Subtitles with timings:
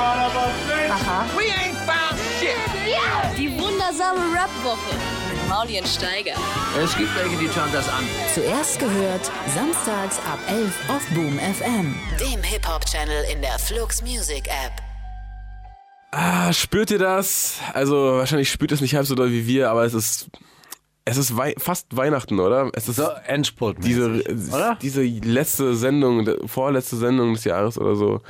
[0.00, 1.26] Aha.
[1.36, 2.56] We ain't found shit.
[3.36, 4.94] Die wundersame Rap-Woche
[5.30, 6.32] mit Maulien Steiger.
[6.82, 8.02] Es gibt welche, die schauen das an.
[8.34, 11.94] Zuerst gehört, samstags ab 11 auf Boom FM.
[12.18, 14.72] Dem Hip-Hop-Channel in der Flux Music App.
[16.12, 17.58] Ah, spürt ihr das?
[17.74, 20.30] Also wahrscheinlich spürt es nicht halb so doll wie wir, aber es ist
[21.04, 22.70] es ist wei fast Weihnachten, oder?
[22.74, 23.76] Es ist So, Endspurt.
[23.84, 24.22] diese
[24.52, 24.76] oder?
[24.80, 28.20] diese letzte Sendung, vorletzte Sendung des Jahres oder so.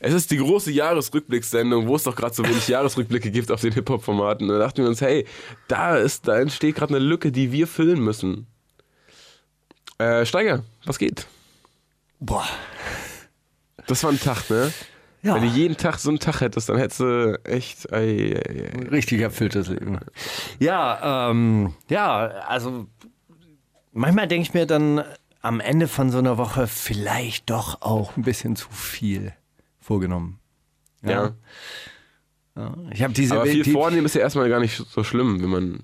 [0.00, 3.72] Es ist die große Jahresrückblickssendung, wo es doch gerade so wenig Jahresrückblicke gibt auf den
[3.72, 4.48] Hip-Hop-Formaten.
[4.48, 5.26] Da dachten wir uns, hey,
[5.68, 8.46] da ist, da entsteht gerade eine Lücke, die wir füllen müssen.
[9.98, 11.26] Äh, Steiger, was geht?
[12.20, 12.46] Boah.
[13.86, 14.72] Das war ein Tag, ne?
[15.22, 15.34] Ja.
[15.34, 17.92] Wenn du jeden Tag so einen Tag hättest, dann hättest du echt.
[17.92, 18.88] Ei, ei, ei.
[18.90, 19.98] Richtig erfülltes Leben.
[20.60, 22.86] Ja, ähm, ja, also
[23.92, 25.02] manchmal denke ich mir dann
[25.40, 29.32] am Ende von so einer Woche vielleicht doch auch ein bisschen zu viel
[29.86, 30.38] vorgenommen.
[31.02, 31.32] Ja.
[32.56, 32.74] Ja.
[32.92, 35.50] Ich habe diese Aber viel die, vornehmen ist ja erstmal gar nicht so schlimm, wenn
[35.50, 35.80] man.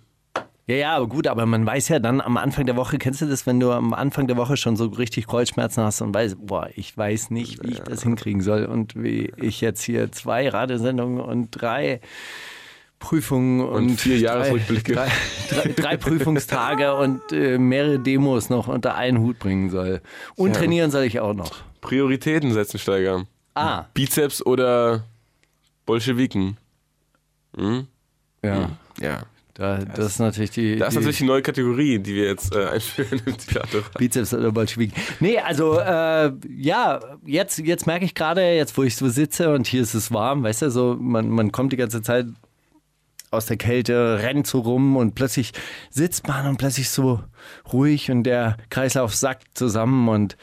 [0.66, 3.26] Ja, ja, aber gut, aber man weiß ja dann am Anfang der Woche, kennst du
[3.26, 6.68] das, wenn du am Anfang der Woche schon so richtig Kreuzschmerzen hast und weißt, boah,
[6.74, 11.20] ich weiß nicht, wie ich das hinkriegen soll und wie ich jetzt hier zwei Radiosendungen
[11.20, 12.00] und drei
[13.00, 14.94] Prüfungen und, Und vier Jahresrückblicke.
[14.94, 15.08] Drei,
[15.50, 20.00] drei, drei Prüfungstage und äh, mehrere Demos noch unter einen Hut bringen soll.
[20.36, 20.60] Und Ja.
[20.60, 21.50] trainieren soll ich auch noch.
[21.80, 23.26] Prioritäten setzen, Steiger.
[23.54, 25.04] Ah, Bizeps oder
[25.86, 26.56] Bolschewiken?
[27.56, 27.86] Hm?
[28.42, 28.70] ja.
[29.00, 29.22] Ja.
[29.54, 30.76] Da, das ist natürlich die.
[30.76, 33.82] Das ist natürlich die neue Kategorie, die wir jetzt äh, einführen im Theater.
[33.98, 34.92] Bizeps oder Bolschewik.
[35.20, 39.66] Nee, also äh, ja, jetzt, jetzt merke ich gerade, jetzt wo ich so sitze und
[39.66, 42.26] hier ist es warm, weißt du, so man, man kommt die ganze Zeit
[43.30, 45.52] aus der Kälte, rennt so rum und plötzlich
[45.90, 47.20] sitzt man und plötzlich so
[47.72, 50.38] ruhig und der Kreislauf sackt zusammen und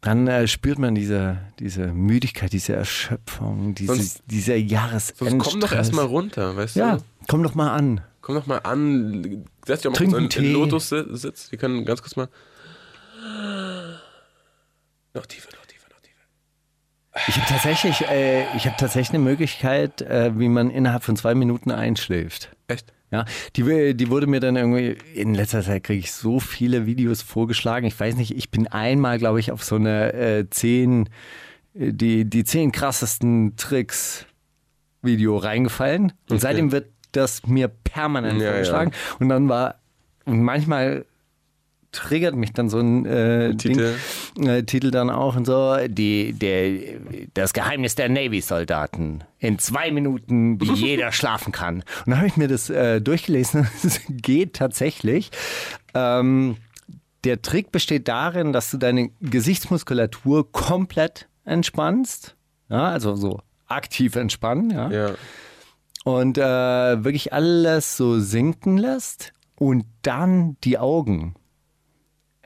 [0.00, 5.30] dann äh, spürt man diese, diese Müdigkeit, diese Erschöpfung, diese, Sonst- dieser Jahresendstress.
[5.30, 7.02] Sonst komm doch erstmal runter, weißt Ja, du?
[7.28, 8.00] komm doch mal an.
[8.20, 9.44] Komm doch mal an.
[9.66, 10.52] Setz dich auch mal Trink kurz in, in Tee.
[10.52, 11.50] Lotus-Sitz.
[11.50, 12.28] Wir können ganz kurz mal.
[15.14, 16.20] Noch tiefer, noch tiefer, noch tiefer.
[17.28, 21.34] Ich habe tatsächlich, äh, ich habe tatsächlich eine Möglichkeit, äh, wie man innerhalb von zwei
[21.34, 22.50] Minuten einschläft.
[22.68, 22.92] Echt?
[23.10, 23.24] Ja,
[23.56, 27.86] die, die wurde mir dann irgendwie, in letzter Zeit kriege ich so viele Videos vorgeschlagen.
[27.86, 31.08] Ich weiß nicht, ich bin einmal, glaube ich, auf so eine äh, zehn,
[31.74, 34.26] äh, die, die zehn krassesten Tricks
[35.02, 36.04] Video reingefallen.
[36.04, 36.38] Und Okay.
[36.38, 38.92] seitdem wird das mir permanent Ja, vorgeschlagen.
[39.18, 39.76] Und dann war,
[40.26, 41.06] und manchmal
[41.92, 43.94] triggert mich dann so ein äh, Titel.
[44.36, 46.98] Ding, äh, Titel dann auch und so, die, der,
[47.34, 49.24] das Geheimnis der Navy-Soldaten.
[49.38, 51.76] In zwei Minuten, wie jeder schlafen kann.
[51.76, 53.66] Und dann habe ich mir das äh, durchgelesen.
[53.82, 55.30] Es geht tatsächlich.
[55.94, 56.56] Ähm,
[57.24, 62.36] der Trick besteht darin, dass du deine Gesichtsmuskulatur komplett entspannst.
[62.68, 64.70] Ja, also so aktiv entspannen.
[64.70, 64.90] Ja.
[64.90, 65.14] Ja.
[66.04, 66.42] Und äh,
[67.04, 71.34] wirklich alles so sinken lässt und dann die Augen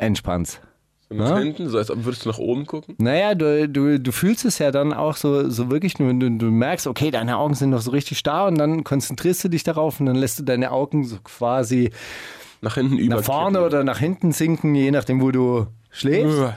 [0.03, 0.61] entspannst.
[1.09, 1.39] So nach Ja?
[1.39, 2.95] hinten, so als ob würdest du nach oben gucken.
[2.99, 6.47] Naja, du, du, du fühlst es ja dann auch so, so wirklich, du, du, du
[6.51, 10.01] merkst, okay, deine Augen sind noch so richtig starr und dann konzentrierst du dich darauf
[10.01, 11.91] und dann lässt du deine Augen so quasi
[12.61, 13.17] Nach hinten über.
[13.17, 16.55] nach vorne oder nach hinten sinken, je nachdem, wo du schläfst.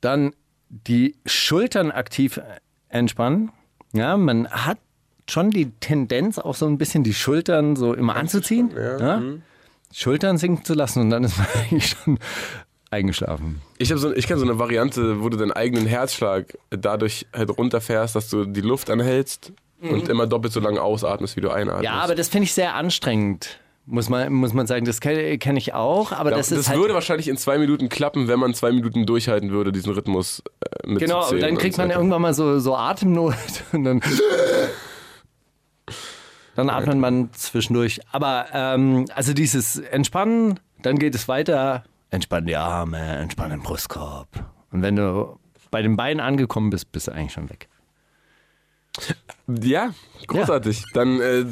[0.00, 0.32] Dann
[0.68, 2.40] die Schultern aktiv
[2.88, 3.50] entspannen.
[3.92, 4.78] Ja, man hat
[5.28, 8.70] schon die Tendenz, auch so ein bisschen die Schultern so immer anzuziehen.
[8.74, 9.22] Ja,
[9.92, 12.18] Schultern sinken zu lassen und dann ist man eigentlich schon
[12.90, 13.60] eingeschlafen.
[13.78, 18.16] Ich, so, ich kenne so eine Variante, wo du deinen eigenen Herzschlag dadurch halt runterfährst,
[18.16, 21.80] dass du die Luft anhältst und immer doppelt so lange ausatmest, wie du einatmest.
[21.80, 21.84] Mhm.
[21.84, 23.60] Ja, aber das finde ich sehr anstrengend.
[23.86, 26.68] Muss man, muss man sagen, das kenne kenn ich auch, aber Ja, das das ist
[26.68, 30.42] halt, würde wahrscheinlich in zwei Minuten klappen, wenn man zwei Minuten durchhalten würde, diesen Rhythmus
[30.60, 33.34] äh, mit Genau, und dann kriegt man irgendwann mal so, so Atemnot
[33.72, 34.00] und dann,
[36.56, 38.00] dann atmet man zwischendurch.
[38.12, 41.84] Aber ähm, also dieses Entspannen, dann geht es weiter.
[42.10, 44.28] Entspann die Arme, entspann den Brustkorb.
[44.72, 45.38] Und wenn du
[45.70, 47.68] bei den Beinen angekommen bist, bist du eigentlich schon weg.
[49.46, 49.94] Ja,
[50.26, 50.84] großartig.
[50.92, 51.44] Dann äh,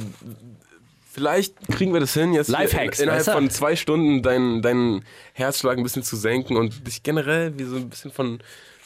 [1.11, 3.33] vielleicht kriegen wir das hin, jetzt Lifehacks, innerhalb du?
[3.33, 7.77] von zwei Stunden deinen, deinen Herzschlag ein bisschen zu senken und dich generell wie so
[7.77, 8.41] ein bisschen von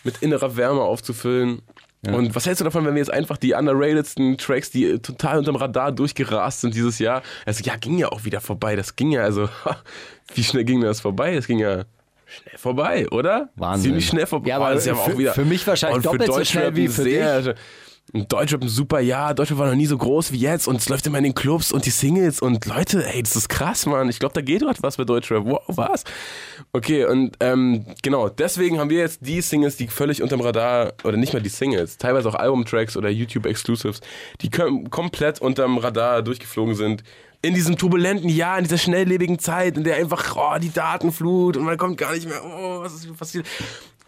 [0.05, 1.63] mit innerer Wärme aufzufüllen.
[2.05, 5.39] Und was hältst du davon, wenn wir jetzt einfach die underratedsten Tracks, die äh, total
[5.39, 8.75] unterm Radar durchgerast sind dieses Jahr, also ja, ging ja auch wieder vorbei.
[8.75, 9.49] Das ging ja, also,
[10.35, 11.35] wie schnell ging das vorbei?
[11.37, 11.85] Das ging ja
[12.27, 13.51] schnell vorbei, oder?
[13.55, 13.91] Wahnsinn.
[13.91, 14.49] Ziemlich schnell vorbei.
[14.49, 17.55] Ja, aber das ist für- für mich wahrscheinlich doppelt so schnell wie für sehr, Und
[18.13, 21.07] Deutschrap ein super Jahr, Deutschrap war noch nie so groß wie jetzt und es läuft
[21.07, 24.11] immer in den Clubs und die Singles und Leute, ey, das ist krass, Mann.
[24.11, 25.47] Ich glaube, da geht gerade was bei Deutschrap.
[25.47, 26.05] Wow, was?
[26.73, 31.17] Okay, und ähm, genau, deswegen haben wir jetzt die Singles, die völlig unterm Radar, oder
[31.17, 34.01] nicht mal die Singles, teilweise auch Albumtracks oder YouTube-Exclusives,
[34.43, 37.05] die kom komplett unterm Radar durchgeflogen sind.
[37.41, 41.65] In diesem turbulenten Jahr, in dieser schnelllebigen Zeit, in der einfach, oh, die Datenflut und
[41.65, 43.47] man kommt gar nicht mehr, oh, was ist passiert?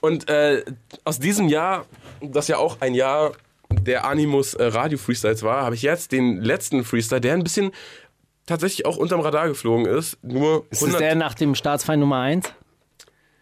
[0.01, 0.63] Und äh,
[1.05, 1.87] aus diesem Jahr,
[2.21, 3.33] das ja auch ein Jahr
[3.77, 7.73] der Animus äh, Radio Freestyles war, habe ich jetzt den letzten Freestyle, der ein bisschen
[8.47, 10.19] tatsächlich auch unterm Radar geflogen ist.
[10.23, 12.53] Nur Ist das der nach dem Staatsfeind Nummer 1?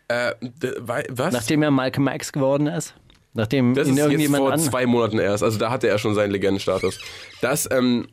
[0.08, 0.32] äh,
[0.78, 1.32] was?
[1.32, 2.94] Nachdem er Malcolm X geworden ist?
[3.34, 5.42] Nachdem das ihn ist jetzt vor zwei Monaten erst.
[5.42, 6.98] Also da hatte er schon seinen Legendenstatus.
[7.40, 8.08] Das, ähm,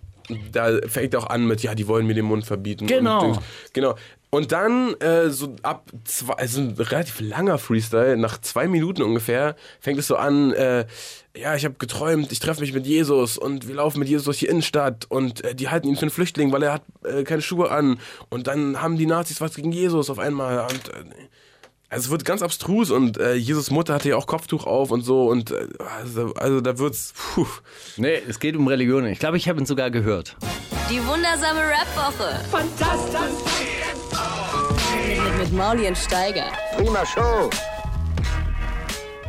[0.52, 2.88] da fängt er auch an mit, ja, die wollen mir den Mund verbieten.
[2.88, 3.32] Genau.
[3.32, 3.40] Und,
[3.74, 3.96] genau.
[4.32, 9.56] Und dann, äh, so ab zwei, also ein relativ langer Freestyle, nach zwei Minuten ungefähr,
[9.80, 10.86] fängt es so an, äh,
[11.36, 14.40] ja, ich habe geträumt, ich treffe mich mit Jesus und wir laufen mit Jesus durch
[14.40, 17.42] die Innenstadt und äh, die halten ihn für einen Flüchtling, weil er hat äh, keine
[17.42, 18.00] Schuhe an.
[18.30, 20.60] Und dann haben die Nazis was gegen Jesus auf einmal.
[20.60, 21.06] Und, äh,
[21.90, 25.02] also es wird ganz abstrus und äh, Jesus Mutter hatte ja auch Kopftuch auf und
[25.02, 25.68] so und äh,
[26.00, 27.48] also, also da wird's, puh.
[27.98, 29.08] Nee, es geht um Religion.
[29.08, 30.36] Ich glaube, ich habe ihn sogar gehört.
[30.92, 32.46] Die wundersame Rap-Woche.
[32.52, 33.79] Fantastisch.
[35.40, 36.52] Mit, Mauli und Steiger.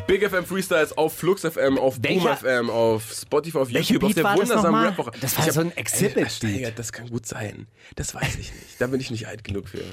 [0.07, 4.25] Big FM Freestyles auf Flux FM, auf Boom FM, auf Spotify, auf YouTube, auf der
[4.25, 4.89] war das wundersamen nochmal?
[4.89, 5.13] Rap-Woche.
[5.21, 6.79] Das war Ich so hab- ein Exhibit-Beat.
[6.79, 7.69] Das kann gut sein.
[7.95, 8.81] Das weiß ich nicht.
[8.81, 9.85] Da bin ich nicht alt genug für.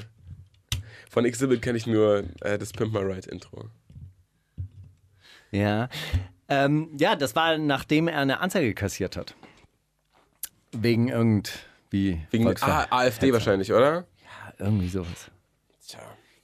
[1.08, 3.66] Von Exhibit kenne ich nur äh, das Pimp My Ride Intro.
[5.52, 5.88] Ja.
[6.48, 9.34] Ähm, ja, das war, nachdem er eine Anzeige kassiert hat.
[10.72, 12.26] Wegen irgendwie...
[12.30, 14.04] Wegen Volksver- ah, AfD wahrscheinlich, oder?
[14.58, 15.30] Irgendwie sowas.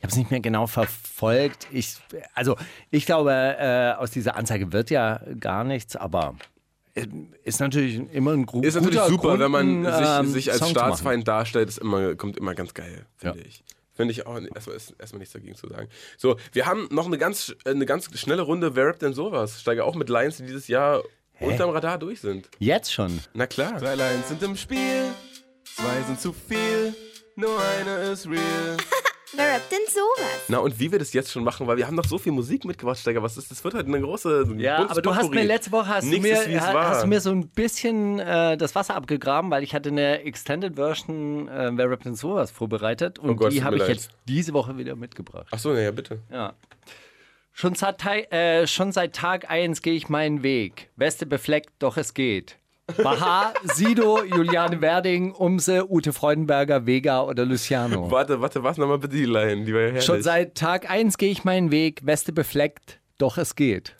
[0.04, 1.66] Habe es nicht mehr genau verfolgt.
[1.72, 1.96] Ich,
[2.34, 2.56] also
[2.90, 6.34] ich glaube, äh, aus dieser Anzeige wird ja gar nichts, aber
[6.94, 7.06] äh,
[7.42, 10.50] ist natürlich immer ein gru- Ist natürlich guter super, Grund, wenn man sich, ähm, sich
[10.52, 10.88] als Song zu machen.
[10.88, 13.44] Staatsfeind darstellt, ist immer, kommt immer ganz geil, finde Ja.
[13.46, 13.64] ich.
[13.94, 15.88] Finde ich auch, erstmal, ist erstmal nichts dagegen zu sagen.
[16.18, 19.58] So, wir haben noch eine ganz, eine ganz schnelle Runde, wer rappt denn sowas?
[19.62, 21.02] Steige auch mit Lines, die dieses Jahr
[21.40, 22.50] unterm Radar durch sind.
[22.58, 23.20] Jetzt schon.
[23.32, 23.78] Na klar.
[23.80, 25.06] Drei Lines sind im Spiel,
[25.64, 26.94] zwei sind zu viel,
[27.36, 28.76] nur eine ist real.
[29.36, 30.44] Wer rappt denn sowas?
[30.48, 32.64] Na und wie wir das jetzt schon machen, weil wir haben noch so viel Musik
[32.64, 33.22] mitgebracht, Steiger.
[33.22, 34.46] Was ist, das wird halt eine große.
[34.48, 37.20] ein Ja, aber du hast mir letzte Woche hast du mir, ist, hast du mir
[37.20, 41.90] so ein bisschen äh, das Wasser abgegraben, weil ich hatte eine Extended Version äh, Wer
[41.90, 43.90] rappt denn sowas vorbereitet und Oh Gott, die habe ich leid.
[43.90, 45.48] jetzt diese Woche wieder mitgebracht.
[45.50, 46.20] Ach so, naja, bitte.
[46.30, 46.54] Ja.
[47.52, 50.90] Schon seit, äh, schon seit Tag 1 gehe ich meinen Weg.
[50.96, 52.58] Weste befleckt, doch es geht.
[52.86, 58.10] Baha, Sido, Juliane Werding, Umse, Ute Freudenberger, Vega oder Luciano.
[58.10, 59.64] Warte, warte, was nochmal bitte die Line?
[59.64, 60.04] Die war ja herrlich.
[60.04, 62.04] Schon seit Tag 1 gehe ich meinen Weg.
[62.04, 63.96] Weste befleckt, doch es geht.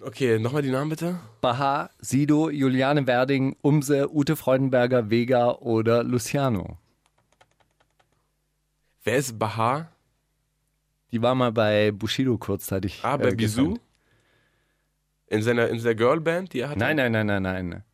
[0.00, 1.18] Okay, nochmal die Namen bitte.
[1.40, 6.78] Baha, Sido, Juliane Werding, Umse, Ute Freudenberger, Vega oder Luciano.
[9.02, 9.90] Wer ist Bahar?
[11.10, 13.00] Die war mal bei Bushido kurzzeitig.
[13.02, 13.78] Ah, bei äh, Bisou?
[15.28, 16.78] In seiner, in seiner Girlband, die er hatte?
[16.78, 17.84] Nein, nein, nein, nein, nein.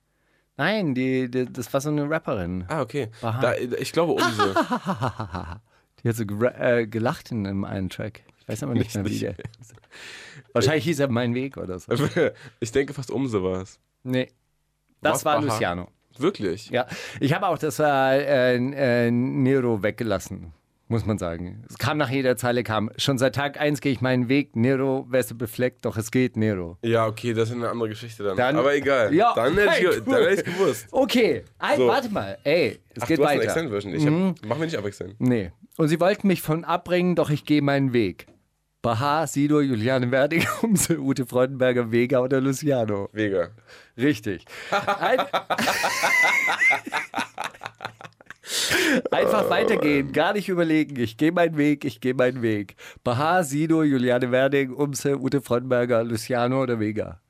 [0.57, 2.65] Nein, die, die, das war so eine Rapperin.
[2.69, 3.09] Ah, okay.
[3.21, 4.55] Da, ich glaube Umse.
[6.03, 8.23] Die hat so äh, gelacht in einem einen Track.
[8.39, 9.37] Ich weiß aber nicht Ich mehr, wie der.
[10.53, 11.93] Wahrscheinlich hieß er Mein Weg oder so.
[12.61, 13.79] ich denke fast Umse war es.
[14.03, 14.29] Nee.
[15.01, 15.47] Das Was war Baha?
[15.53, 15.89] Luciano.
[16.19, 16.71] Wirklich?
[16.71, 16.87] Ja.
[17.21, 20.53] Ich habe auch das äh, äh, Nero weggelassen,
[20.93, 21.65] muss man sagen.
[21.69, 22.91] Es kam nach jeder Zeile, kam.
[22.97, 24.55] Schon seit Tag 1 gehe ich meinen Weg.
[24.55, 26.79] Nero, Weste befleckt, doch es geht, Nero.
[26.85, 28.37] Ja, okay, das ist eine andere Geschichte dann.
[28.37, 29.13] Dann- Aber egal.
[29.13, 30.03] Ja, dann hätte hey, ich cool.
[30.07, 30.87] dann hätte ich's gewusst.
[30.93, 31.87] Okay, ein, So.
[31.89, 32.39] warte mal.
[32.45, 33.61] Ey, es Ach, geht du hast eine weiter.
[33.61, 33.73] Mhm.
[33.73, 33.95] Extended-Version.
[33.95, 35.15] Ich hab, Machen wir nicht abwechseln.
[35.19, 35.51] Nee.
[35.79, 38.27] Und sie wollten mich von abbringen, doch ich gehe meinen Weg.
[38.83, 43.09] Baha, Sido, Juliane Werding, Umse, Ute Freudenberger, Vega oder Luciano.
[43.13, 43.49] Vega.
[43.97, 44.45] Richtig.
[45.01, 45.21] Ein
[49.11, 50.99] Einfach weitergehen, gar nicht überlegen.
[51.01, 52.77] Ich gehe meinen Weg, ich gehe meinen Weg.
[53.05, 57.21] Baha, Sido, Juliane Werding, Umse, Ute Freudenberger, Luciano oder Vega.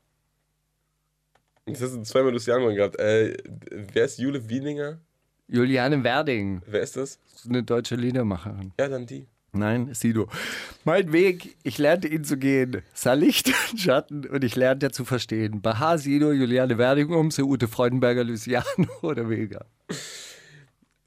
[1.66, 2.98] Jetzt hast du zweimal Luciano gehabt.
[2.98, 3.36] Äh,
[3.70, 4.98] wer ist Jule Wieninger?
[5.46, 7.18] Juliane Werding, Wer ist das?
[7.48, 8.72] eine deutsche Liedermacherin.
[8.78, 9.26] Ja, dann die.
[9.52, 10.28] Nein, Sido.
[10.84, 12.82] Mein Weg, ich lernte ihn zu gehen.
[12.94, 15.60] Sah Licht und Schatten und ich lernte zu verstehen.
[15.60, 18.64] Baha, Sido, Juliane Werding, Umse, Ute Freudenberger, Luciano
[19.02, 19.66] oder Vega.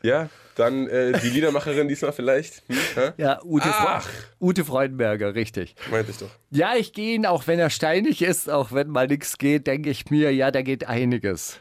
[0.05, 2.61] Ja, dann äh, die Liedermacherin diesmal vielleicht.
[2.67, 3.13] Hm?
[3.17, 4.07] Ja, Ute, Ach.
[4.39, 5.75] Ute Freudenberger, richtig.
[5.89, 6.29] Meinte ich doch.
[6.51, 9.89] Ja, ich gehe ihn, auch wenn er steinig ist, auch wenn mal nichts geht, denke
[9.89, 11.59] ich mir, ja, da geht einiges.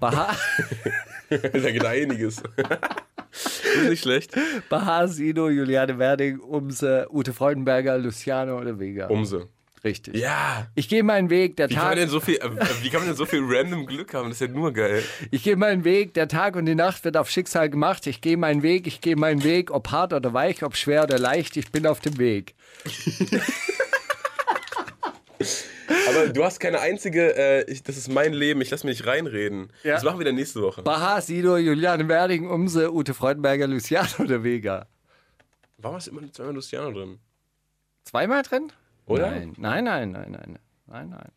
[0.00, 0.34] Baha,
[1.30, 2.42] da geht einiges.
[3.32, 4.32] ist nicht schlecht.
[4.70, 9.08] Baha, Sido, Juliane Werding, Umse, Ute Freudenberger, Luciano oder Vega.
[9.08, 9.48] Umse.
[9.84, 10.16] Richtig.
[10.16, 10.66] Ja.
[10.74, 11.98] Ich gehe meinen Weg, der Wie kann, man Tag.
[12.00, 12.50] denn so viel, äh,
[12.82, 14.30] wie kann man denn so viel random Glück haben?
[14.30, 15.02] Das ist ja nur geil.
[15.30, 18.06] Ich gehe meinen Weg, der Tag und die Nacht wird auf Schicksal gemacht.
[18.06, 21.18] Ich gehe meinen Weg, ich gehe meinen Weg, ob hart oder weich, ob schwer oder
[21.18, 22.54] leicht, ich bin auf dem Weg.
[26.08, 29.06] Aber du hast keine einzige, äh, ich, das ist mein Leben, ich lass mich nicht
[29.06, 29.70] reinreden.
[29.82, 29.94] Ja.
[29.94, 30.82] Das machen wir dann nächste Woche.
[30.82, 34.86] Baha, Sido, Juliane Werding, Umse, Ute Freudenberger, Luciano oder Vega.
[35.76, 37.18] Warum hast du immer zweimal Luciano drin?
[38.04, 38.72] Zweimal drin?
[39.06, 39.30] Oder?
[39.30, 40.58] Nein, nein, nein, nein, nein.
[40.86, 41.30] Nein, nein.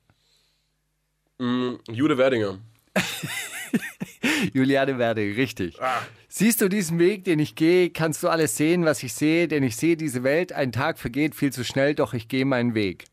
[1.39, 2.59] Mm, Jude Werdinger.
[4.53, 5.81] Juliane Werding, richtig.
[5.81, 6.01] Ah.
[6.27, 9.63] Siehst du diesen Weg, den ich gehe, kannst du alles sehen, was ich sehe, denn
[9.63, 13.05] ich sehe diese Welt, ein Tag vergeht viel zu schnell, doch ich gehe meinen Weg.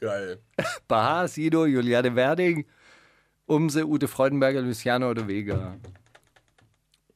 [0.00, 0.38] Geil.
[0.88, 2.66] Baha, Sido, Juliane Werding,
[3.46, 5.76] Umse, Ute Freudenberger, Luciano oder Vega.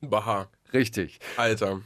[0.01, 0.49] Baha.
[0.73, 1.19] Richtig.
[1.37, 1.81] Alter.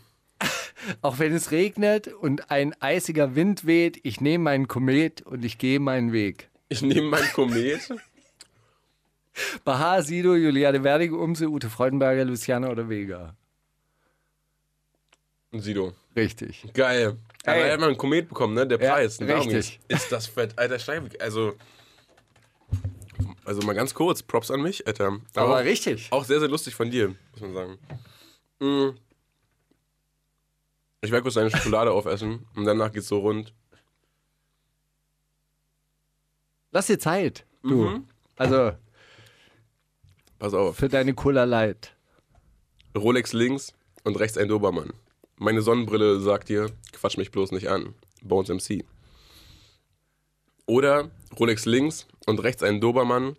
[1.03, 5.59] Auch wenn es regnet und ein eisiger Wind weht, ich nehme meinen Komet und ich
[5.59, 6.49] gehe meinen Weg.
[6.69, 7.89] Ich nehme mein Komet.
[9.65, 13.35] Baha, Sido, Juliane Werding, Umse, Ute Freudenberger, Luciano oder Vega.
[15.53, 15.95] Sido.
[16.15, 16.65] Richtig.
[16.75, 17.17] Geil.
[17.45, 18.67] Aber er hat mal einen Komet bekommen, ne?
[18.67, 19.19] Der Ja, Preis.
[19.19, 19.81] Und darum richtig.
[19.89, 20.59] Ist das fett.
[20.59, 21.55] Alter, Steig, also.
[23.45, 25.19] Also mal ganz kurz, Props an mich, Alter.
[25.35, 26.09] Aber auch, richtig.
[26.11, 27.79] Auch sehr, sehr lustig von dir, muss man sagen.
[28.61, 28.97] Mm.
[31.03, 33.55] Ich werde kurz deine Schokolade aufessen und danach geht's so rund.
[36.73, 37.47] Lass dir Zeit.
[37.63, 37.85] Du.
[37.85, 38.09] Mhm.
[38.37, 38.73] Also
[40.39, 40.77] Pass auf.
[40.77, 41.95] für deine Cola Light.
[42.97, 43.73] Rolex links
[44.05, 44.93] und rechts ein Dobermann.
[45.37, 47.95] Meine Sonnenbrille sagt dir, quatsch mich bloß nicht an.
[48.23, 48.85] Bones MC.
[50.67, 53.37] Oder Rolex links und rechts ein Dobermann.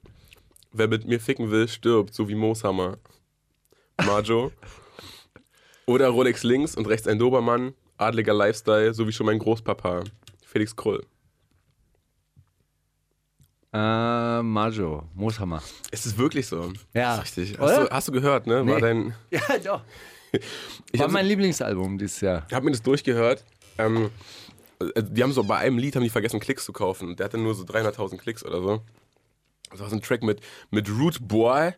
[0.74, 2.98] Wer mit mir ficken will, stirbt, so wie Mooshammer.
[4.03, 4.51] Majo.
[5.86, 7.74] Oder Rolex links und rechts ein Dobermann.
[7.98, 10.04] Adliger Lifestyle, so wie schon mein Großpapa.
[10.46, 11.06] Felix Krull.
[13.74, 15.62] Äh, Majo, Mooshammer.
[15.92, 16.74] Es ist wirklich so.
[16.94, 17.16] Ja.
[17.16, 17.58] Ist richtig.
[17.60, 18.64] Hast du, hast du gehört, ne?
[18.66, 18.72] Nee.
[18.74, 19.82] War dein, Ja, doch.
[20.92, 22.46] ich War mein Lieblingsalbum dieses Jahr.
[22.50, 23.46] Ich habe mir das durchgehört.
[23.78, 24.10] Ähm,
[24.80, 27.10] äh, die haben so bei einem Lied haben die vergessen Klicks zu kaufen.
[27.10, 28.82] Und der hatte nur so 300.000 Klicks oder so.
[29.70, 31.74] Das war so ein Track mit, mit Root Boy.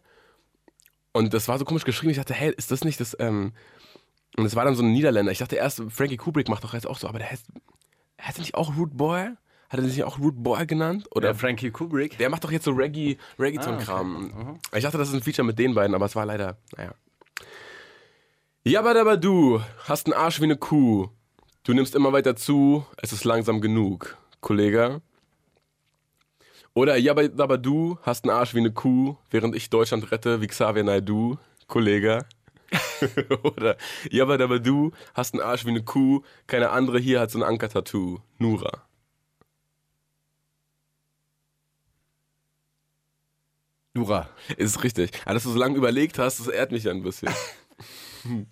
[1.14, 2.12] Und das war so komisch geschrieben.
[2.12, 3.16] Ich dachte, hey, ist das nicht das?
[3.20, 3.54] Ähm
[4.36, 5.32] und es war dann so ein Niederländer.
[5.32, 7.46] Ich dachte erst, Frankie Kubrick macht doch jetzt auch so, aber der heißt,
[8.20, 9.30] heißt er nicht auch Root Boy?
[9.70, 11.08] Hat er sich nicht auch Root Boy genannt?
[11.12, 12.18] Oder Oder Frankie Kubrick.
[12.18, 14.60] der macht doch jetzt so Reggae, Reggaeton-Kram.
[14.74, 16.94] Ich dachte, das ist ein Feature mit den beiden, aber es war leider, naja.
[18.64, 21.10] Jabba du, hast einen Arsch wie eine Kuh.
[21.64, 25.02] Du nimmst immer weiter zu, es ist langsam genug, Kollege.
[26.76, 30.84] Oder Jabba du, hast einen Arsch wie eine Kuh, während ich Deutschland rette wie Xavier
[30.84, 31.38] Naidoo,
[31.68, 32.26] Kollege.
[33.44, 33.78] Oder
[34.10, 38.22] Jabba du, hast einen Arsch wie eine Kuh, keine andere hier hat so ein Anker-Tattoo,
[38.40, 38.82] Nura.
[43.94, 44.28] Nura.
[44.58, 45.12] Ist richtig.
[45.26, 47.32] Aber dass du so lange überlegt hast, das ehrt mich ja ein bisschen.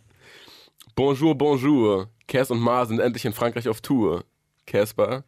[0.96, 2.10] bonjour, bonjour.
[2.28, 4.24] Kers und Mar sind endlich in Frankreich auf Tour.
[4.68, 5.24] Casper.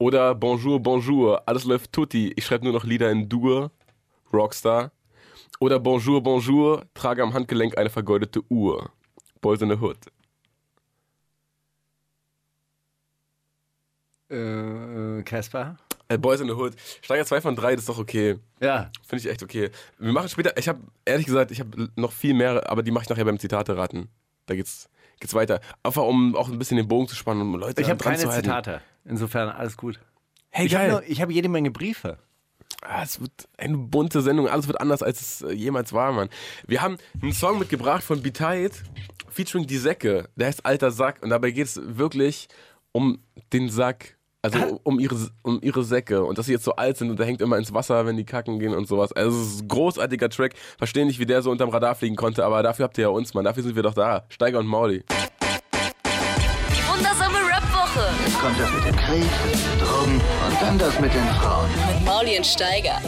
[0.00, 1.42] Oder Bonjour, bonjour.
[1.46, 2.32] Alles läuft tutti.
[2.34, 3.70] Ich schreibe nur noch Lieder in Dur.
[4.32, 4.92] Rockstar.
[5.58, 6.86] Oder Bonjour, bonjour.
[6.94, 8.90] Trage am Handgelenk eine vergoldete Uhr.
[9.42, 9.98] Boys in the Hood.
[14.30, 15.76] Äh, Casper?
[16.08, 16.76] Äh, Boys in the Hood.
[17.02, 18.38] Steiger 2 von 3, das ist doch okay.
[18.60, 18.90] Ja.
[19.06, 19.68] Finde ich echt okay.
[19.98, 23.02] Wir machen später, ich habe ehrlich gesagt, ich habe noch viel mehr, aber die mache
[23.02, 24.08] ich nachher beim Zitate raten.
[24.46, 24.88] Da geht's,
[25.20, 25.60] geht's weiter.
[25.82, 28.16] Einfach um auch ein bisschen den Bogen zu spannen, um Leute Ich habe keine.
[28.16, 28.80] Zitate.
[29.04, 29.98] Insofern alles gut.
[30.50, 32.18] Hey, Ich habe habe jede Menge Briefe.
[32.82, 36.30] Ah, es wird eine bunte Sendung, alles wird anders, als es äh, jemals war, Mann.
[36.66, 38.72] Wir haben einen Song mitgebracht von Betide,
[39.28, 40.28] featuring Die Säcke.
[40.36, 42.48] Der heißt Alter Sack und dabei geht es wirklich
[42.92, 43.18] um
[43.52, 44.16] den Sack.
[44.42, 47.26] Also um ihre, um ihre Säcke und dass sie jetzt so alt sind und der
[47.26, 49.12] hängt immer ins Wasser, wenn die kacken gehen und sowas.
[49.12, 50.54] Also es ist ein großartiger Track.
[50.78, 53.34] Verstehe nicht, wie der so unterm Radar fliegen konnte, aber dafür habt ihr ja uns,
[53.34, 53.44] Mann.
[53.44, 54.24] Dafür sind wir doch da.
[54.30, 55.04] Steiger und Mauli.
[58.30, 61.24] Jetzt kommt das mit dem Krieg, das mit den Drogen und dann das mit den
[61.40, 61.68] Frauen.
[61.96, 63.00] mit Mauli und Steiger.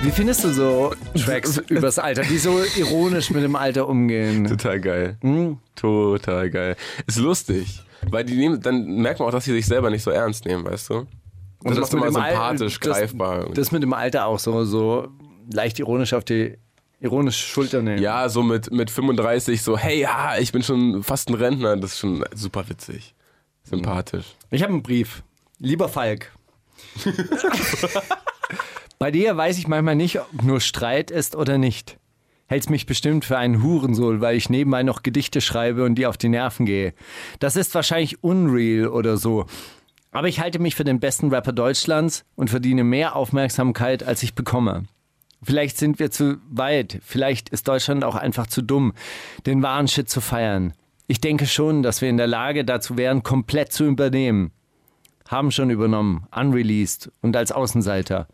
[0.00, 4.46] Wie findest du so Tracks übers Alter, die so ironisch mit dem Alter umgehen?
[4.46, 5.18] Total geil.
[5.20, 5.58] Hm?
[5.74, 6.76] Total geil.
[7.06, 7.82] Ist lustig.
[8.10, 10.64] Weil die nehmen, dann merkt man auch, dass sie sich selber nicht so ernst nehmen,
[10.64, 10.94] weißt du?
[10.94, 11.08] Und
[11.64, 13.50] das, macht immer dem Al- sympathisch, das, greifbar.
[13.52, 15.08] Das mit dem Alter auch so, so
[15.52, 16.56] leicht ironisch auf die
[17.00, 18.00] ironische Schulter nehmen.
[18.02, 21.76] ja, so mit, mit 35, so, hey, ja, ich bin schon fast ein Rentner.
[21.76, 23.14] Das ist schon super witzig.
[23.68, 24.26] Sympathisch.
[24.50, 25.22] Ich habe einen Brief.
[25.58, 26.32] Lieber Falk.
[28.98, 31.98] Bei dir weiß ich manchmal nicht, ob nur Streit ist oder nicht.
[32.46, 36.16] Hältst mich bestimmt für einen Hurensohn, weil ich nebenbei noch Gedichte schreibe und dir auf
[36.16, 36.94] die Nerven gehe.
[37.40, 39.44] Das ist wahrscheinlich unreal oder so.
[40.10, 44.34] Aber ich halte mich für den besten Rapper Deutschlands und verdiene mehr Aufmerksamkeit, als ich
[44.34, 44.84] bekomme.
[45.42, 48.94] Vielleicht sind wir zu weit, vielleicht ist Deutschland auch einfach zu dumm,
[49.46, 50.72] den wahren Shit zu feiern.
[51.10, 54.52] Ich denke schon, dass wir in der Lage dazu wären, komplett zu übernehmen.
[55.26, 58.28] Haben schon übernommen, unreleased und als Außenseiter.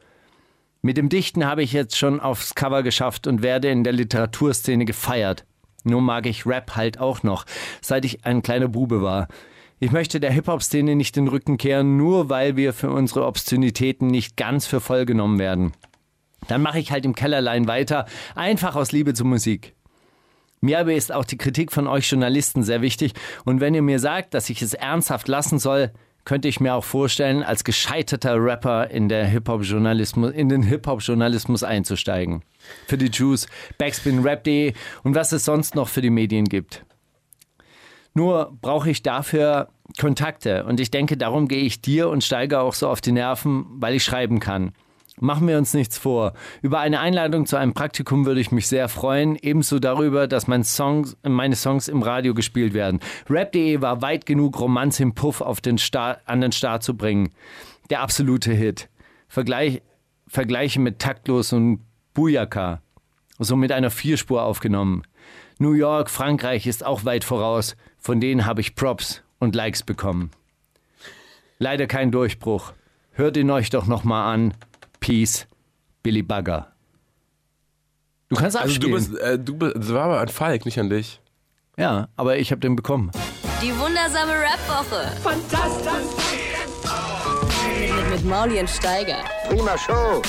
[0.82, 4.86] Mit dem Dichten habe ich jetzt schon aufs Cover geschafft und werde in der Literaturszene
[4.86, 5.46] gefeiert.
[5.84, 7.44] Nur mag ich Rap halt auch noch,
[7.80, 9.28] seit ich ein kleiner Bube war.
[9.78, 14.36] Ich möchte der Hip-Hop-Szene nicht den Rücken kehren, nur weil wir für unsere Obszönitäten nicht
[14.36, 15.74] ganz für voll genommen werden.
[16.48, 19.73] Dann mache ich halt im Kellerlein weiter, einfach aus Liebe zur Musik.
[20.64, 23.12] Mir aber ist auch die Kritik von euch Journalisten sehr wichtig
[23.44, 25.92] und wenn ihr mir sagt, dass ich es ernsthaft lassen soll,
[26.24, 30.62] könnte ich mir auch vorstellen, als gescheiterter Rapper in, der Hip -Hop -Journalismus, in den
[30.62, 32.44] Hip-Hop-Journalismus einzusteigen.
[32.86, 36.86] Für die Juice, Backspinrap.de und was es sonst noch für die Medien gibt.
[38.14, 39.68] Nur brauche ich dafür
[40.00, 43.66] Kontakte und ich denke, darum gehe ich dir und steige auch so auf die Nerven,
[43.68, 44.72] weil ich schreiben kann.
[45.24, 46.34] Machen wir uns nichts vor.
[46.60, 49.36] Über eine Einladung zu einem Praktikum würde ich mich sehr freuen.
[49.36, 53.00] Ebenso darüber, dass mein Songs, meine Songs im Radio gespielt werden.
[53.30, 57.30] Rap.de war weit genug, Romanz im Puff auf den Start, an den Start zu bringen.
[57.88, 58.90] Der absolute Hit.
[59.26, 59.80] Vergleich,
[60.26, 61.80] Vergleiche mit Taktlos und
[62.12, 62.82] Bujaka.
[63.38, 65.04] So mit einer Vierspur aufgenommen.
[65.58, 67.76] New York, Frankreich ist auch weit voraus.
[67.96, 70.32] Von denen habe ich Props und Likes bekommen.
[71.58, 72.74] Leider kein Durchbruch.
[73.12, 74.52] Hört ihn euch doch nochmal an.
[75.04, 75.46] Peace,
[76.02, 76.72] Billy Bugger.
[78.30, 79.10] Du kannst Also du abspielen.
[79.12, 81.20] bist, äh, du bist, das war aber an Falk, nicht an dich.
[81.76, 83.10] ja, aber ich habe den bekommen.
[83.60, 85.12] Die wundersame Rap-Woche.
[85.22, 86.38] Fantastisch.
[87.98, 89.18] Mit, mit Mauli und Steiger.
[89.46, 90.22] Prima Show.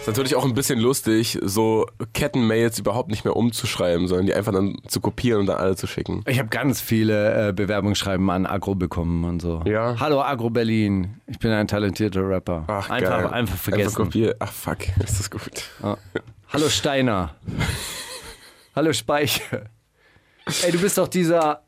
[0.00, 4.52] Ist natürlich auch ein bisschen lustig, so Kettenmails überhaupt nicht mehr umzuschreiben, sondern die einfach
[4.52, 6.24] dann zu kopieren und dann alle zu schicken.
[6.26, 9.62] Ich habe ganz viele äh, Bewerbungsschreiben an Agro bekommen und so.
[9.66, 9.96] Ja.
[10.00, 12.64] Hallo Agro Berlin, ich bin ein talentierter Rapper.
[12.66, 13.26] Ach, einfach, geil.
[13.28, 13.88] einfach vergessen.
[13.88, 14.34] Einfach kopieren.
[14.38, 15.68] Ach fuck, ist das gut.
[15.82, 15.98] Ja.
[16.48, 17.34] Hallo Steiner.
[18.74, 19.66] Hallo Speiche.
[20.64, 21.62] Ey, du bist doch dieser.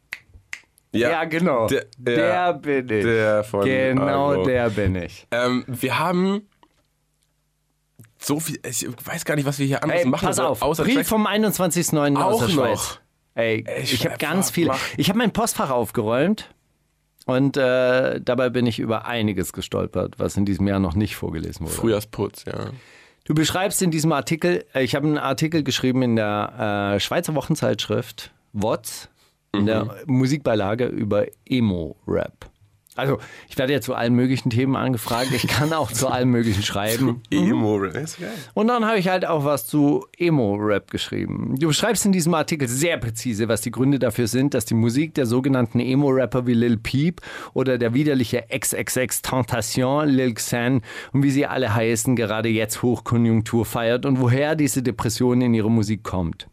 [0.95, 1.67] Ja, genau.
[1.69, 3.05] Der, Der, ja, bin ich.
[3.05, 4.45] der von genau Agro.
[4.45, 5.27] der bin ich.
[5.31, 6.49] Ähm, wir haben
[8.23, 10.27] so viel, ich weiß gar nicht, was wir hier anderes Ey, machen.
[10.27, 10.62] pass sollen, auf.
[10.62, 12.16] Außer Brief vom 21.09.
[12.16, 12.79] aus Auch der Schweiz.
[12.79, 12.99] noch.
[13.35, 14.66] Ey, Ey, ich habe ganz viel.
[14.68, 14.79] mach.
[14.97, 16.55] Ich habe mein Postfach aufgeräumt
[17.27, 21.66] und äh, dabei bin ich über einiges gestolpert, was in diesem Jahr noch nicht vorgelesen
[21.66, 21.75] wurde.
[21.75, 22.70] Frühjahrsputz, ja.
[23.25, 27.35] Du beschreibst in diesem Artikel, äh, ich habe einen Artikel geschrieben in der äh, Schweizer
[27.35, 29.09] Wochenzeitschrift WOTS,
[29.55, 32.51] in der Musikbeilage über Emo-Rap.
[32.96, 35.31] Also, ich werde ja zu allen möglichen Themen angefragt.
[35.33, 37.22] Ich kann auch zu allem möglichen schreiben.
[37.31, 38.31] Emo, ist geil.
[38.55, 41.55] Und dann habe ich halt auch was zu Emo-Rap geschrieben.
[41.59, 45.14] Du beschreibst in diesem Artikel sehr präzise, was die Gründe dafür sind, dass die Musik
[45.14, 47.20] der sogenannten Emo-Rapper wie Lil Peep
[47.55, 53.64] oder der widerliche XXX Tentation, Lil Xan und wie sie alle heißen, gerade jetzt Hochkonjunktur
[53.64, 56.48] feiert und woher diese Depression in ihre Musik kommt.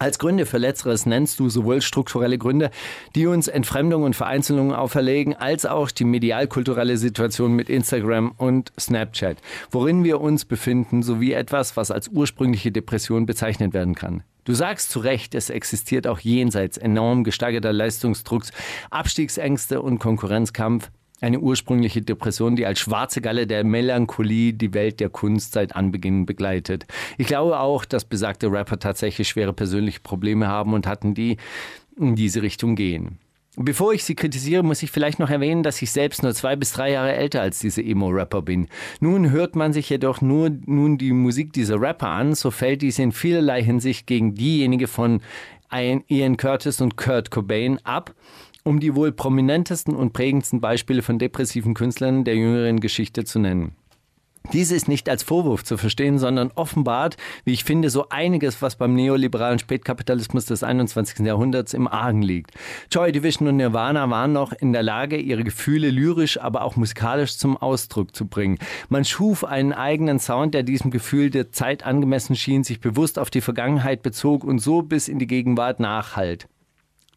[0.00, 2.70] Als Gründe für Letzteres nennst du sowohl strukturelle Gründe,
[3.16, 9.38] die uns Entfremdung und Vereinzelung auferlegen, als auch die medialkulturelle Situation mit Instagram und Snapchat,
[9.72, 14.22] worin wir uns befinden, sowie etwas, was als ursprüngliche Depression bezeichnet werden kann.
[14.44, 18.52] Du sagst zu Recht, es existiert auch jenseits enorm gesteigerter Leistungsdrucks,
[18.90, 25.08] Abstiegsängste und Konkurrenzkampf eine ursprüngliche Depression, die als schwarze Galle der Melancholie die Welt der
[25.08, 26.86] Kunst seit Anbeginn begleitet.
[27.16, 31.36] Ich glaube auch, dass besagte Rapper tatsächlich schwere persönliche Probleme haben und hatten, die
[31.96, 33.18] in diese Richtung gehen.
[33.60, 36.72] Bevor ich sie kritisiere, muss ich vielleicht noch erwähnen, dass ich selbst nur zwei bis
[36.72, 38.68] drei Jahre älter als diese Emo-Rapper bin.
[39.00, 43.00] Nun hört man sich jedoch nur nun die Musik dieser Rapper an, so fällt dies
[43.00, 45.20] in vielerlei Hinsicht gegen diejenige von
[45.72, 48.14] Ian Curtis und Kurt Cobain ab
[48.68, 53.72] um die wohl prominentesten und prägendsten Beispiele von depressiven Künstlern der jüngeren Geschichte zu nennen.
[54.52, 58.76] Dies ist nicht als Vorwurf zu verstehen, sondern offenbart, wie ich finde, so einiges, was
[58.76, 61.26] beim neoliberalen Spätkapitalismus des 21.
[61.26, 62.52] Jahrhunderts im Argen liegt.
[62.90, 67.36] Joy Division und Nirvana waren noch in der Lage, ihre Gefühle lyrisch, aber auch musikalisch
[67.36, 68.58] zum Ausdruck zu bringen.
[68.88, 73.28] Man schuf einen eigenen Sound, der diesem Gefühl der Zeit angemessen schien, sich bewusst auf
[73.28, 76.48] die Vergangenheit bezog und so bis in die Gegenwart nachhalt.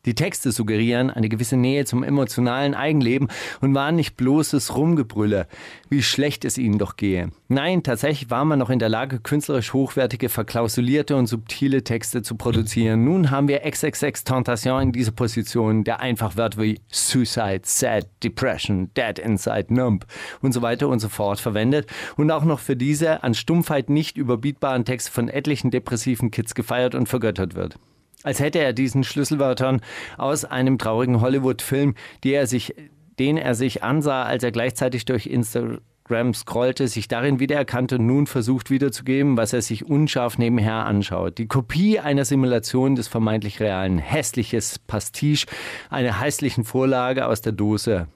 [0.05, 3.27] Die Texte suggerieren eine gewisse Nähe zum emotionalen Eigenleben
[3.59, 5.45] und waren nicht bloßes Rumgebrülle,
[5.89, 7.29] wie schlecht es ihnen doch gehe.
[7.49, 12.35] Nein, tatsächlich war man noch in der Lage, künstlerisch hochwertige, verklausulierte und subtile Texte zu
[12.35, 13.03] produzieren.
[13.03, 18.89] Nun haben wir XXX Tentation in dieser Position, der einfach Wörter wie Suicide, Sad, Depression,
[18.97, 20.07] Dead Inside, Numb
[20.41, 21.85] und so weiter und so fort verwendet
[22.17, 26.95] und auch noch für diese an Stumpfheit nicht überbietbaren Texte von etlichen depressiven Kids gefeiert
[26.95, 27.77] und vergöttert wird
[28.23, 29.81] als hätte er diesen Schlüsselwörtern
[30.17, 37.07] aus einem traurigen Hollywood-Film, den er sich ansah, als er gleichzeitig durch Instagram scrollte, sich
[37.07, 41.37] darin wiedererkannte und nun versucht wiederzugeben, was er sich unscharf nebenher anschaut.
[41.37, 43.97] Die Kopie einer Simulation des vermeintlich realen.
[43.97, 45.47] Hässliches Pastiche
[45.89, 48.07] einer hässlichen Vorlage aus der Dose.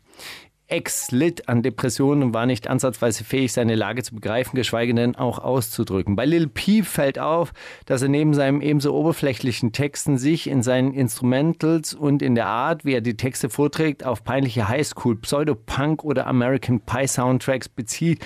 [0.67, 5.15] Ex litt an Depressionen und war nicht ansatzweise fähig, seine Lage zu begreifen, geschweige denn
[5.15, 6.15] auch auszudrücken.
[6.15, 7.53] Bei Lil Peep fällt auf,
[7.85, 12.83] dass er neben seinen ebenso oberflächlichen Texten sich in seinen Instrumentals und in der Art,
[12.83, 18.25] wie er die Texte vorträgt, auf peinliche Highschool, Pseudo-Punk oder American Pie Soundtracks bezieht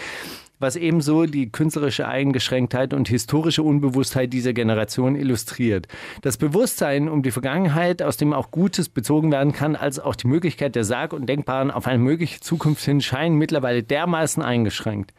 [0.59, 5.87] was ebenso die künstlerische Eingeschränktheit und historische Unbewusstheit dieser Generation illustriert.
[6.21, 10.27] Das Bewusstsein um die Vergangenheit, aus dem auch Gutes bezogen werden kann, als auch die
[10.27, 15.13] Möglichkeit der Sarg und Denkbaren auf eine mögliche Zukunft hin, scheinen mittlerweile dermaßen eingeschränkt.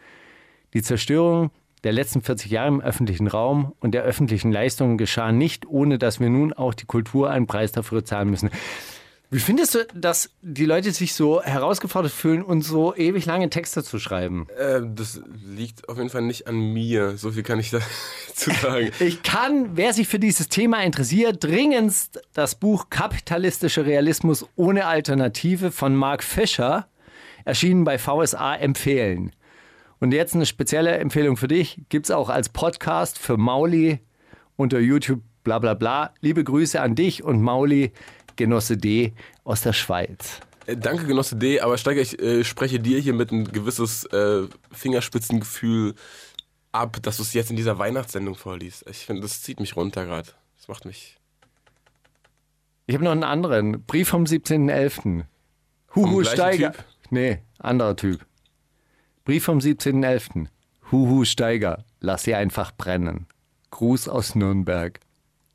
[0.75, 1.51] Die Zerstörung
[1.85, 6.21] der letzten 40 Jahre im öffentlichen Raum und der öffentlichen Leistungen geschah nicht, ohne dass
[6.21, 8.51] wir nun auch die Kultur einen Preis dafür zahlen müssen.
[9.33, 13.85] Wie findest du, dass die Leute sich so herausgefordert fühlen und so ewig lange Texte
[13.85, 14.49] zu schreiben?
[14.59, 17.17] Äh, das liegt auf jeden Fall nicht an mir.
[17.17, 18.91] So viel kann ich dazu sagen.
[18.99, 25.71] ich kann, wer sich für dieses Thema interessiert, dringendst das Buch Kapitalistischer Realismus ohne Alternative
[25.71, 26.89] von Mark Fischer,
[27.45, 29.31] erschienen bei VSA, empfehlen.
[30.01, 34.01] Und jetzt eine spezielle Empfehlung für dich, gibt es auch als Podcast für Mauli
[34.57, 36.15] unter YouTube, bla bla bla.
[36.21, 37.93] Liebe Grüße an dich und Mauli.
[38.37, 39.13] Genosse D
[39.45, 40.41] aus der Schweiz.
[40.67, 44.47] Äh, danke, Genosse D, aber Steiger, ich äh, spreche dir hier mit ein gewisses äh,
[44.73, 45.95] Fingerspitzengefühl
[46.73, 48.85] ab, dass du es jetzt in dieser Weihnachtssendung vorliest.
[48.89, 50.29] Ich finde, das zieht mich runter gerade.
[50.57, 51.17] Das macht mich.
[52.87, 53.85] Ich habe noch einen anderen.
[53.85, 55.25] Brief vom 17.11.
[55.95, 56.73] Huhu Steiger.
[56.73, 56.85] Typ?
[57.11, 58.25] Nee, anderer Typ.
[59.25, 60.47] Brief vom 17.11.
[60.91, 63.27] Huhu Steiger, lass sie einfach brennen.
[63.71, 64.99] Gruß aus Nürnberg.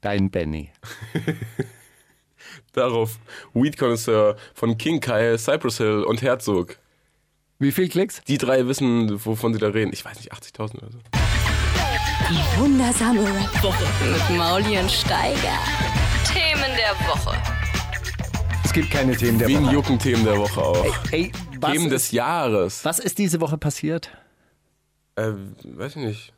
[0.01, 0.71] Dein Benny.
[2.75, 3.17] Darauf
[3.53, 6.77] Weed Connoisseur von King Kyle, Cypress Hill und Herzog.
[7.57, 8.21] Wie viel Klicks?
[8.27, 9.91] Die drei wissen, wovon sie da reden.
[9.93, 10.99] Ich weiß nicht, 80.000 oder so.
[12.29, 15.57] Die wundersame Rap-Woche mit Mauli und Steiger.
[16.27, 17.37] Themen der Woche.
[18.65, 19.73] Es gibt keine Themen der Wien Woche.
[19.73, 20.83] jucken Themen der Woche auch.
[21.11, 22.83] Ey, ey, Themen des ist, Jahres.
[22.83, 24.09] Was ist diese Woche passiert?
[25.15, 25.31] Äh,
[25.63, 26.33] weiß ich nicht.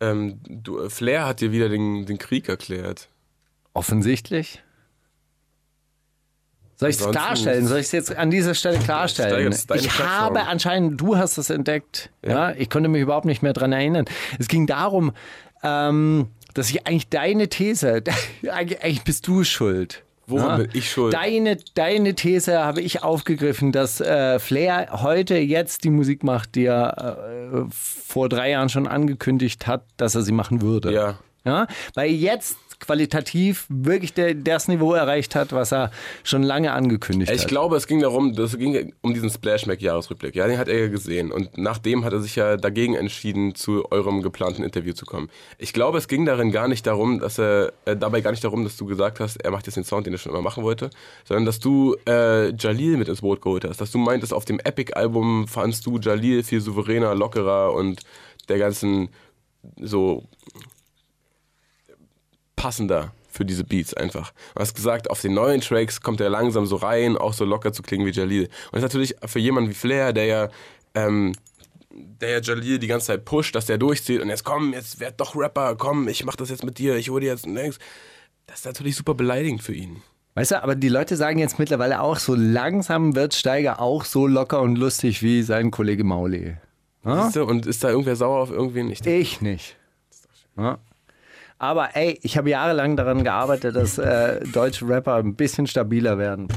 [0.00, 3.08] Ähm, du, Flair hat dir wieder den, den Krieg erklärt.
[3.72, 4.62] Offensichtlich.
[6.80, 7.66] Soll ich es darstellen?
[7.66, 9.54] Soll ich es jetzt an dieser Stelle klarstellen?
[9.74, 12.08] Ich habe anscheinend, du hast es entdeckt.
[12.24, 12.50] Ja.
[12.50, 12.56] ja.
[12.56, 14.06] Ich konnte mich überhaupt nicht mehr daran erinnern.
[14.38, 15.12] Es ging darum,
[15.62, 18.02] ähm, dass ich eigentlich deine These,
[18.50, 20.04] eigentlich bist du schuld.
[20.26, 20.56] Woran ja?
[20.56, 21.12] bin ich schuld?
[21.12, 26.64] Deine, deine These habe ich aufgegriffen, dass äh, Flair heute jetzt die Musik macht, die
[26.64, 27.18] er
[27.52, 30.94] äh, vor drei Jahren schon angekündigt hat, dass er sie machen würde.
[30.94, 31.18] Ja.
[31.44, 31.66] Ja?
[31.94, 35.90] Weil jetzt qualitativ wirklich der, das Niveau erreicht hat, was er
[36.24, 37.44] schon lange angekündigt ich hat.
[37.44, 40.34] Ich glaube, es ging darum, es ging um diesen Splashback-Jahresrückblick.
[40.34, 41.30] Ja, den hat er ja gesehen.
[41.30, 45.30] Und nachdem hat er sich ja dagegen entschieden, zu eurem geplanten Interview zu kommen.
[45.58, 48.64] Ich glaube, es ging darin gar nicht darum, dass er, äh, dabei gar nicht darum,
[48.64, 50.90] dass du gesagt hast, er macht jetzt den Sound, den er schon immer machen wollte,
[51.24, 53.80] sondern dass du äh, Jalil mit ins Boot geholt hast.
[53.80, 58.00] Dass du meintest, auf dem Epic-Album fandst du Jalil viel souveräner, lockerer und
[58.48, 59.10] der ganzen
[59.78, 60.24] so
[62.60, 64.32] passender für diese Beats einfach.
[64.54, 67.72] Du hast gesagt, auf den neuen Tracks kommt er langsam so rein, auch so locker
[67.72, 68.44] zu klingen wie Jalil.
[68.44, 70.48] Und das ist natürlich für jemanden wie Flair, der ja,
[70.94, 71.32] ähm,
[71.90, 75.18] der ja Jalil die ganze Zeit pusht, dass der durchzieht und jetzt komm, jetzt werd
[75.20, 77.78] doch Rapper, komm, ich mach das jetzt mit dir, ich hole dir jetzt nichts.
[78.46, 80.02] Das ist natürlich super beleidigend für ihn.
[80.34, 84.26] Weißt du, aber die Leute sagen jetzt mittlerweile auch, so langsam wird Steiger auch so
[84.26, 86.56] locker und lustig wie sein Kollege Mauli.
[87.04, 87.30] Ja?
[87.42, 89.06] Und ist da irgendwer sauer auf irgendwen nicht?
[89.06, 89.76] Ich nicht.
[90.56, 90.78] Ja.
[91.60, 96.48] Aber ey, ich habe jahrelang daran gearbeitet, dass äh, deutsche Rapper ein bisschen stabiler werden.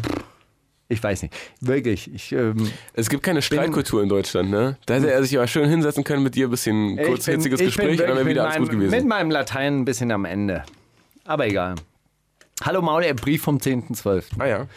[0.87, 1.35] Ich weiß nicht.
[1.59, 2.09] Wirklich.
[2.13, 4.77] Ich, ähm, es gibt keine Streitkultur in Deutschland, ne?
[4.85, 8.07] Da hätte er sich aber schön hinsetzen können mit dir, ein bisschen kurzhitziges Gespräch und
[8.07, 8.91] dann wäre wieder alles gut gewesen.
[8.91, 10.63] Mit meinem Latein ein bisschen am Ende.
[11.25, 11.75] Aber egal.
[12.63, 14.23] Hallo Mauli, Brief vom 10.12.
[14.39, 14.67] Ah ja.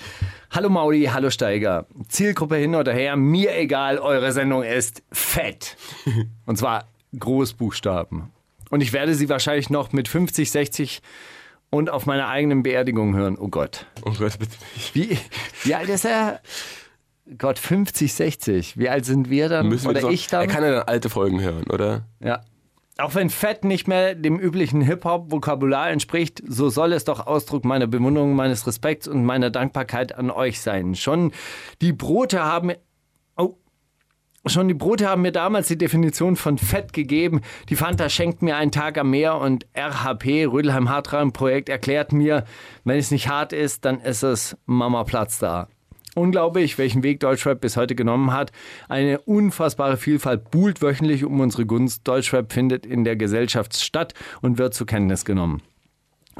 [0.51, 1.87] Hallo Mauli, hallo Steiger.
[2.09, 5.77] Zielgruppe hin oder her, mir egal, eure Sendung ist fett.
[6.47, 8.33] Und zwar Großbuchstaben.
[8.71, 11.03] Und ich werde sie wahrscheinlich noch mit 50, 60
[11.71, 13.37] und auf meiner eigenen Beerdigung hören.
[13.39, 13.87] Oh Gott.
[14.05, 14.95] Oh Gott, bitte nicht.
[14.95, 15.19] Wie,
[15.65, 16.41] wie alt ist er?
[17.39, 18.79] Gott, 50, 60.
[18.79, 19.69] Wie alt sind wir dann?
[19.69, 20.43] Müssen oder wir ich dann?
[20.43, 22.07] Er kann ja dann alte Folgen hören, oder?
[22.21, 22.43] Ja.
[22.99, 27.87] Auch wenn Fett nicht mehr dem üblichen Hip-Hop-Vokabular entspricht, so soll es doch Ausdruck meiner
[27.87, 30.95] Bewunderung, meines Respekts und meiner Dankbarkeit an euch sein.
[30.95, 31.33] Schon
[31.83, 32.73] die Brote haben
[34.49, 37.41] Schon die Brote haben mir damals die Definition von Fett gegeben.
[37.69, 42.45] Die Fanta schenkt mir einen Tag am Meer und RHP, Rödelheim Hartrein Projekt, erklärt mir,
[42.85, 45.67] wenn es nicht hart ist, dann ist es Mama Platz da.
[46.15, 48.53] Unglaublich, welchen Weg Deutschrap bis heute genommen hat.
[48.89, 52.07] Eine unfassbare Vielfalt buhlt wöchentlich um unsere Gunst.
[52.07, 55.61] Deutschrap findet in der Gesellschaft statt und wird zur Kenntnis genommen.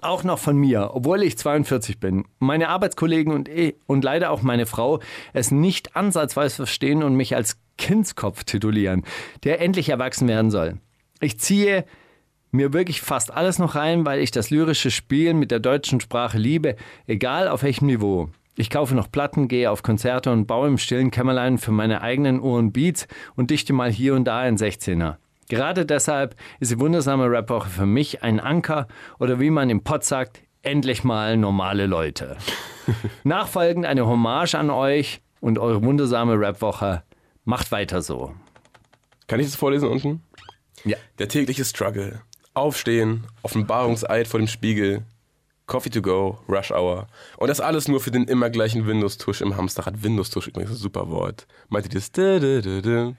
[0.03, 2.27] Auch noch von mir, obwohl ich 42 bin.
[2.39, 5.01] Meine Arbeitskollegen und ich und leider auch meine Frau
[5.33, 9.05] es nicht ansatzweise verstehen und mich als Kindskopf titulieren,
[9.43, 10.79] der endlich erwachsen werden soll.
[11.21, 11.87] Ich ziehe
[12.51, 16.37] mir wirklich fast alles noch rein, weil ich das lyrische Spielen mit der deutschen Sprache
[16.37, 18.29] liebe, egal auf welchem Niveau.
[18.55, 22.41] Ich kaufe noch Platten, gehe auf Konzerte und baue im stillen Kämmerlein für meine eigenen
[22.41, 25.17] Ohren Beats und dichte mal hier und da ein 16er.
[25.49, 30.05] Gerade deshalb ist die wundersame Rapwoche für mich ein Anker oder wie man im Pott
[30.05, 32.37] sagt, endlich mal normale Leute.
[33.25, 37.03] Nachfolgend eine Hommage an euch und eure wundersame Rapwoche.
[37.45, 38.35] Macht weiter so.
[39.29, 40.23] Kann ich das vorlesen unten?
[40.85, 40.97] Ja.
[41.19, 42.21] Der tägliche Struggle.
[42.55, 45.05] Aufstehen, Offenbarungseid vor dem Spiegel,
[45.67, 47.09] Coffee to go, Rush Hour.
[47.39, 50.05] Und das alles nur für den immer gleichen Windows-Tusch im Hamsterrad.
[50.05, 51.49] Windows-Tusch übrigens ein super Wort.
[51.69, 52.13] Meint ihr das?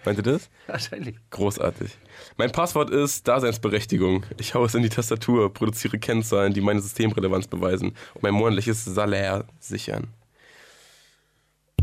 [0.05, 0.49] Meint ihr das?
[0.65, 1.17] Wahrscheinlich.
[1.29, 1.97] Großartig.
[2.37, 4.25] Mein Passwort ist Daseinsberechtigung.
[4.39, 8.85] Ich hau es in die Tastatur, produziere Kennzahlen, die meine Systemrelevanz beweisen und mein monatliches
[8.85, 10.07] Salär sichern.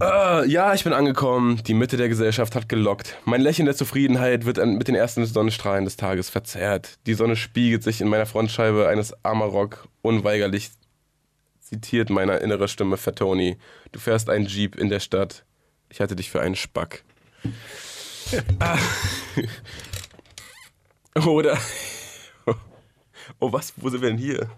[0.02, 1.62] Uh, ja, ich bin angekommen.
[1.62, 3.16] Die Mitte der Gesellschaft hat gelockt.
[3.24, 6.98] Mein Lächeln der Zufriedenheit wird mit den ersten Sonnenstrahlen des Tages verzerrt.
[7.06, 9.86] Die Sonne spiegelt sich in meiner Frontscheibe eines Amarok.
[10.02, 10.70] Unweigerlich
[11.60, 13.56] zitiert meine innere Stimme Fatoni.
[13.92, 15.44] Du fährst einen Jeep in der Stadt.
[15.88, 17.04] Ich halte dich für einen Spack.
[18.58, 18.78] Ah.
[21.26, 21.56] Oder.
[23.40, 23.72] Oh, was?
[23.76, 24.50] Wo sind wir denn hier?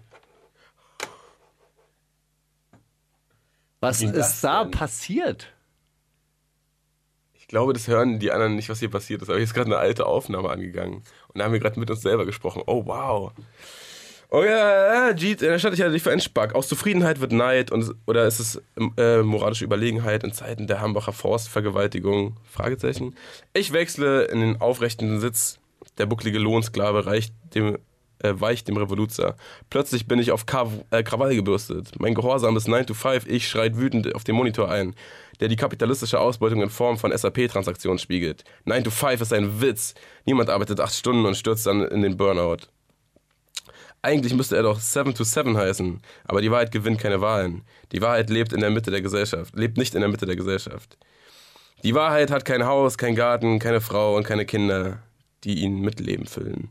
[3.79, 4.71] Was ist da denn?
[4.71, 5.47] passiert?
[7.33, 9.29] Ich glaube, das hören die anderen nicht, was hier passiert ist.
[9.29, 11.03] Aber hier ist gerade eine alte Aufnahme angegangen.
[11.27, 12.61] Und da haben wir gerade mit uns selber gesprochen.
[12.65, 13.31] Oh, wow.
[14.29, 16.53] Oh ja, ja, Jeet, in der Stadt, ich halte dich für einen Spack.
[16.53, 18.61] Aus Zufriedenheit wird Neid und, oder ist es
[18.97, 22.35] äh, moralische Überlegenheit in Zeiten der Hambacher Forstvergewaltigung?
[22.43, 23.15] Fragezeichen.
[23.53, 25.59] Ich wechsle in den aufrechten Sitz.
[25.97, 27.77] Der bucklige Lohnsklave reicht dem,
[28.19, 29.35] äh, weicht dem Revoluzer.
[29.69, 31.91] Plötzlich bin ich auf Kav äh, Krawall gebürstet.
[31.99, 33.27] Mein Gehorsam ist 9 to 5.
[33.27, 34.95] Ich schreit wütend auf den Monitor ein,
[35.39, 38.43] der die kapitalistische Ausbeutung in Form von SAP-Transaktionen spiegelt.
[38.65, 39.93] 9 to 5 ist ein Witz.
[40.25, 42.67] Niemand arbeitet 8 Stunden und stürzt dann in den Burnout.
[44.01, 47.63] Eigentlich müsste er doch 7 to 7 heißen, aber die Wahrheit gewinnt keine Wahlen.
[47.91, 50.97] Die Wahrheit lebt in der Mitte der Gesellschaft, lebt nicht in der Mitte der Gesellschaft.
[51.83, 55.03] Die Wahrheit hat kein Haus, kein Garten, keine Frau und keine Kinder,
[55.43, 56.69] die ihn mit Leben füllen.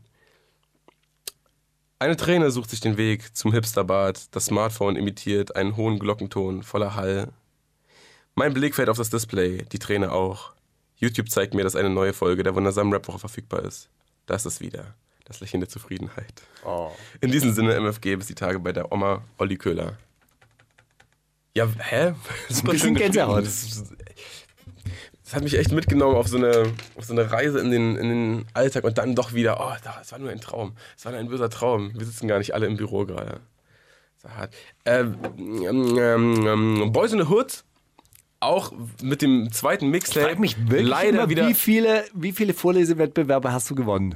[1.99, 6.95] Eine Träne sucht sich den Weg zum Hipsterbad, das Smartphone imitiert einen hohen Glockenton voller
[6.95, 7.29] Hall.
[8.35, 10.53] Mein Blick fällt auf das Display, die Träne auch.
[10.97, 13.89] YouTube zeigt mir, dass eine neue Folge der wundersamen Rapwoche verfügbar ist.
[14.27, 14.93] Da ist es wieder.
[15.25, 16.43] Das Lächeln der Zufriedenheit.
[17.19, 19.97] In diesem Sinne, MFG, bis die Tage bei der Oma Olli Köhler.
[21.55, 22.13] Ja, hä?
[22.49, 23.13] Super bisschen schön geschrieben.
[23.13, 23.45] Gänsehaut.
[25.27, 27.97] Das, das hat mich echt mitgenommen auf so eine, auf so eine Reise in den,
[27.97, 30.71] in den Alltag und dann doch wieder, oh, das war nur ein Traum.
[30.95, 31.91] Es war nur ein böser Traum.
[31.93, 33.41] Wir sitzen gar nicht alle im Büro gerade.
[34.23, 34.55] So hart.
[34.85, 37.65] Ähm, ähm, ähm, Boys in the Hood,
[38.39, 38.71] auch
[39.03, 40.21] mit dem zweiten Mixtape.
[40.21, 41.49] Ich frag mich wirklich leider immer, wieder.
[41.49, 44.15] wie viele, wie viele Vorlesewettbewerbe hast du gewonnen?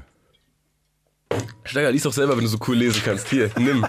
[1.65, 3.27] Steiger, lies doch selber, wenn du so cool lesen kannst.
[3.27, 3.85] Hier, nimm.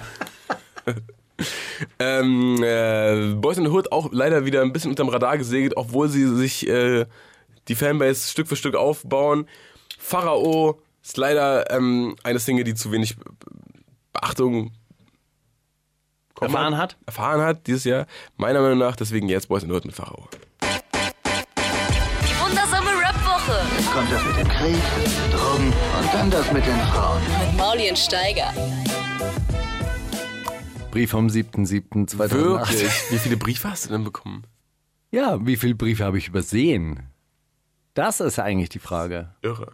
[1.99, 6.09] ähm, äh, Boys in the Hood auch leider wieder ein bisschen unterm Radar gesegelt, obwohl
[6.09, 7.07] sie sich äh,
[7.69, 9.47] die Fanbase Stück für Stück aufbauen.
[9.99, 13.17] Pharao ist leider ähm, eine Single, die zu wenig
[14.13, 14.73] Beachtung
[16.41, 16.97] Erfahren hat?
[17.07, 18.07] Erfahren hat dieses Jahr.
[18.37, 20.29] Meiner Meinung nach, deswegen jetzt Boys in the Hood mit Pharao.
[20.61, 23.61] Die wundersame Rap-Woche
[23.93, 24.83] Kommt das mit dem Krieg,
[25.31, 27.21] Drogen und dann das mit den Frauen.
[27.23, 28.53] mit Mauli und Steiger.
[30.93, 32.31] Brief vom 7.7.2008.
[32.31, 33.11] Wirklich?
[33.11, 34.43] Wie viele Briefe hast du denn bekommen?
[35.11, 37.09] Ja, wie viele Briefe habe ich übersehen?
[37.95, 39.35] Das ist eigentlich die Frage.
[39.41, 39.73] Irre.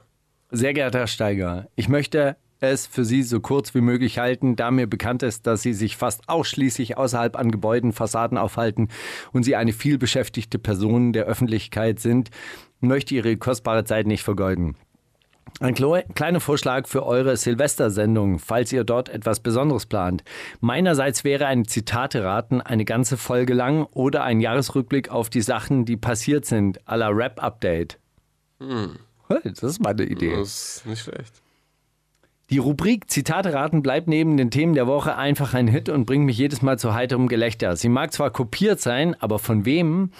[0.50, 4.70] Sehr geehrter Herr Steiger, ich möchte es für Sie so kurz wie möglich halten, da
[4.70, 8.88] mir bekannt ist, dass Sie sich fast ausschließlich außerhalb an Gebäuden, Fassaden aufhalten
[9.32, 12.30] und Sie eine vielbeschäftigte Person der Öffentlichkeit sind,
[12.78, 14.76] möchte Ihre kostbare Zeit nicht vergeuden.
[15.60, 20.22] Ein kle- kleiner Vorschlag für eure Silvestersendung, falls ihr dort etwas Besonderes plant.
[20.60, 25.96] Meinerseits wäre ein Zitate-Raten eine ganze Folge lang oder ein Jahresrückblick auf die Sachen, die
[25.96, 27.98] passiert sind, à la Rap-Update.
[28.60, 30.36] Hey, Das ist meine Idee.
[30.36, 31.42] Das ist nicht schlecht.
[32.50, 36.24] Die Rubrik Zitate raten bleibt neben den Themen der Woche einfach ein Hit und bringt
[36.24, 37.76] mich jedes Mal zu heiterem Gelächter.
[37.76, 40.12] Sie mag zwar kopiert sein, aber von wem?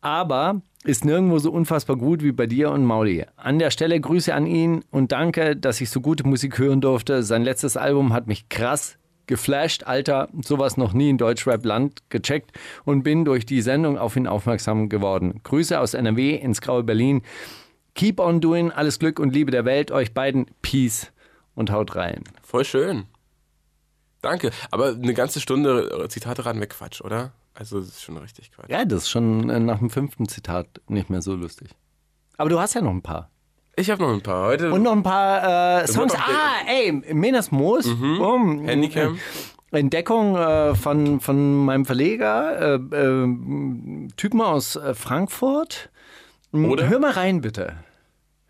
[0.00, 3.26] Aber ist nirgendwo so unfassbar gut wie bei dir und Mauli.
[3.36, 7.22] An der Stelle Grüße an ihn und danke, dass ich so gute Musik hören durfte.
[7.22, 12.50] Sein letztes Album hat mich krass geflasht, Alter, sowas noch nie in Deutschrap-Land gecheckt
[12.84, 15.40] und bin durch die Sendung auf ihn aufmerksam geworden.
[15.44, 17.22] Grüße aus NRW ins graue Berlin.
[17.94, 20.46] Keep on doing, alles Glück und Liebe der Welt, euch beiden.
[20.62, 21.12] Peace
[21.54, 22.24] und haut rein.
[22.42, 23.04] Voll schön.
[24.22, 24.50] Danke.
[24.70, 27.32] Aber eine ganze Stunde Zitate wäre Quatsch, oder?
[27.58, 28.70] Also, das ist schon richtig Quatsch.
[28.70, 31.70] Ja, das ist schon äh, nach dem fünften Zitat nicht mehr so lustig.
[32.36, 33.30] Aber du hast ja noch ein paar.
[33.74, 34.46] Ich habe noch ein paar.
[34.46, 36.14] Heute Und noch ein paar äh, Songs.
[36.14, 37.84] Ah, ey, Menas Moos.
[37.86, 38.64] Boom.
[38.64, 39.18] Handycam.
[39.72, 45.90] Entdeckung äh, von, von meinem Verleger, äh, äh, Typen aus äh, Frankfurt.
[46.52, 46.88] Oder?
[46.88, 47.74] Hör mal rein, bitte.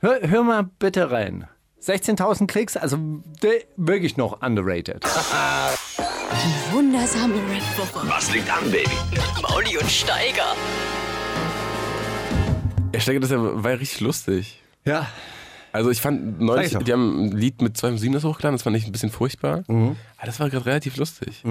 [0.00, 1.48] Hör, hör mal bitte rein.
[1.82, 2.98] 16.000 Klicks, also
[3.76, 5.04] wirklich noch underrated.
[6.72, 8.08] Wundersame Rap-Woche.
[8.08, 8.90] Was liegt an, Baby?
[9.42, 10.54] Mauli und Steiger.
[12.92, 14.62] Er steckt das war ja richtig lustig.
[14.84, 15.08] Ja.
[15.72, 18.76] Also ich fand neulich, ich die haben ein Lied mit 207 das hochgeladen, das fand
[18.76, 19.64] ich ein bisschen furchtbar.
[19.68, 21.42] Aber das war gerade relativ lustig.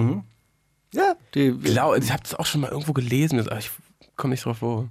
[0.94, 3.70] Ja, die, Ich glaube, ich habe das auch schon mal irgendwo gelesen, aber ich
[4.16, 4.88] komme nicht drauf vor.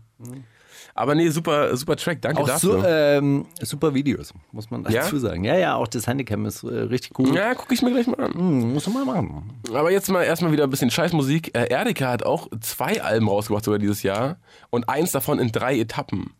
[0.97, 2.81] Aber nee, super, super Track, danke auch dafür.
[2.81, 5.03] so, ähm, super Videos, muss man Ja?
[5.03, 5.43] dazu sagen.
[5.43, 7.35] Ja, ja, auch das Handycam ist äh, richtig cool.
[7.35, 8.33] ja, gucke ich mir gleich mal an.
[8.33, 9.61] Hm, muss man mal machen.
[9.71, 11.55] Aber jetzt mal erstmal wieder ein bisschen Scheißmusik.
[11.55, 14.37] Äh, Erdika hat auch zwei Alben rausgebracht sogar dieses Jahr
[14.71, 16.31] und eins davon in drei Etappen.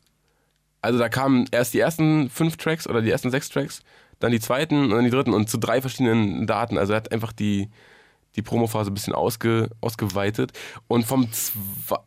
[0.82, 3.82] Also da kamen erst die ersten fünf Tracks oder die ersten sechs Tracks,
[4.20, 6.80] dann die zweiten und dann die dritten und zu drei verschiedenen Daten.
[6.80, 7.70] Also er hat einfach die,
[8.38, 10.54] die Promophase ein bisschen ausge, ausgeweitet.
[10.88, 11.28] Und vom,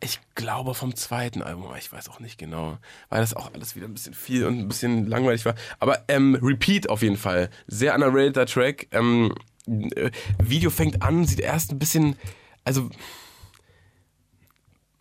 [0.01, 2.77] ich glaube vom zweiten Album, ich weiß auch nicht genau,
[3.09, 5.55] weil das auch alles wieder ein bisschen viel und ein bisschen langweilig war.
[5.79, 7.49] Aber ähm, Repeat auf jeden Fall.
[7.67, 8.87] Sehr underrateder Track.
[8.91, 9.35] Ähm,
[9.67, 10.09] äh,
[10.41, 12.15] Video fängt an, sieht erst ein bisschen,
[12.63, 12.89] also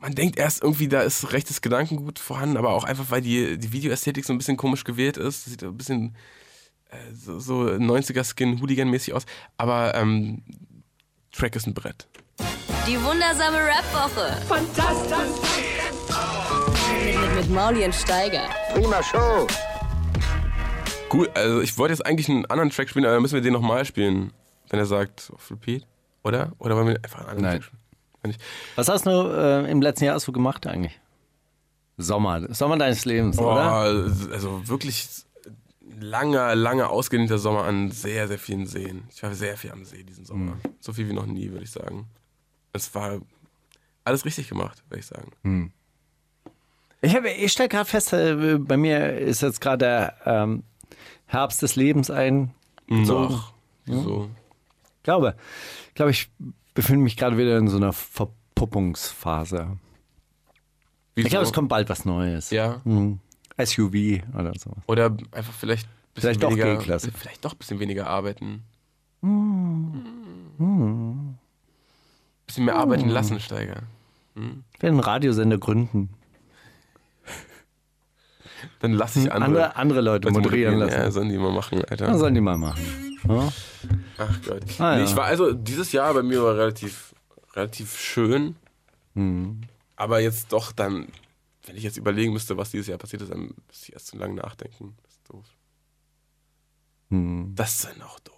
[0.01, 3.73] man denkt erst irgendwie, da ist rechtes Gedankengut vorhanden, aber auch einfach, weil die, die
[3.73, 5.45] Videoästhetik so ein bisschen komisch gewählt ist.
[5.45, 6.17] Sieht ein bisschen
[6.89, 9.27] äh, so, so 90er-Skin, Hooligan-mäßig aus.
[9.59, 10.43] Aber ähm,
[11.33, 12.09] Track ist ein Brett.
[12.87, 14.37] Die wundersame Rap-Woche.
[14.47, 15.15] Fantastisch.
[17.05, 18.43] Mit, mit, mit Mauli und Steiger.
[18.75, 19.47] Prima Show.
[21.13, 23.53] Cool, also ich wollte jetzt eigentlich einen anderen Track spielen, aber dann müssen wir den
[23.53, 24.33] nochmal spielen,
[24.69, 25.87] wenn er sagt auf Repeat.
[26.25, 26.53] Oder?
[26.59, 27.61] Oder wollen wir einfach einen anderen Nein.
[27.61, 27.73] Track
[28.23, 28.37] spielen?
[28.77, 31.01] Was hast du äh, im letzten Jahr so gemacht eigentlich?
[31.97, 33.71] Sommer, Sommer deines Lebens, oh, oder?
[34.33, 35.09] also wirklich
[36.01, 39.05] langer, langer ausgedehnter Sommer an sehr, sehr vielen Seen.
[39.11, 40.57] Ich war sehr viel am See diesen Sommer.
[40.81, 42.07] So viel wie noch nie, würde ich sagen.
[42.73, 43.21] Es war
[44.05, 45.73] alles richtig gemacht, würde ich sagen.
[47.03, 50.63] Ich, hab- ich stelle gerade fest, äh, bei mir ist jetzt gerade der ähm,
[51.27, 52.53] Herbst des Lebens ein.
[52.89, 53.53] Noch.
[53.87, 54.31] So.
[54.99, 55.35] Ich glaube,
[55.89, 56.31] ich glaube, ich
[56.75, 59.79] befinde mich gerade wieder in so einer Verpuppungsphase.
[61.15, 61.27] Wieso?
[61.27, 62.51] Ich glaube, es kommt bald was Neues.
[62.51, 62.81] Ja.
[62.85, 63.19] Hm.
[63.65, 64.71] SUV oder so.
[64.87, 67.11] Oder einfach vielleicht ein bisschen Vielleicht doch weniger, G-Klasse.
[67.13, 68.63] Vielleicht doch ein bisschen weniger arbeiten.
[69.23, 70.05] Hm.
[72.47, 73.83] Bisschen mehr arbeiten lassen, Steiger.
[74.35, 76.11] Ich werde einen Radiosender gründen.
[78.81, 80.93] Dann lasse ich andere, Andere, andere Leute moderieren lassen.
[80.93, 82.09] Ja, sollen die mal machen, Alter.
[82.09, 82.83] Was sollen die mal machen?
[83.29, 83.53] Ja?
[84.19, 84.63] Ach Gott.
[84.79, 85.05] Ah, nee, ja.
[85.05, 87.15] ich war also, dieses Jahr bei mir war relativ,
[87.55, 88.57] relativ schön.
[89.15, 89.63] Hm.
[89.97, 91.09] Aber jetzt doch dann,
[91.71, 94.19] wenn ich jetzt überlegen müsste, was dieses Jahr passiert ist, dann müsste ich erst zu
[94.19, 94.97] lange nachdenken.
[95.05, 95.47] Das ist doof.
[97.11, 97.53] Hm.
[97.55, 98.35] Das ist dann auch doof.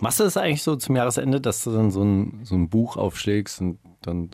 [0.00, 2.96] Machst du das eigentlich so zum Jahresende, dass du dann so ein, so ein Buch
[2.96, 4.30] aufschlägst und dann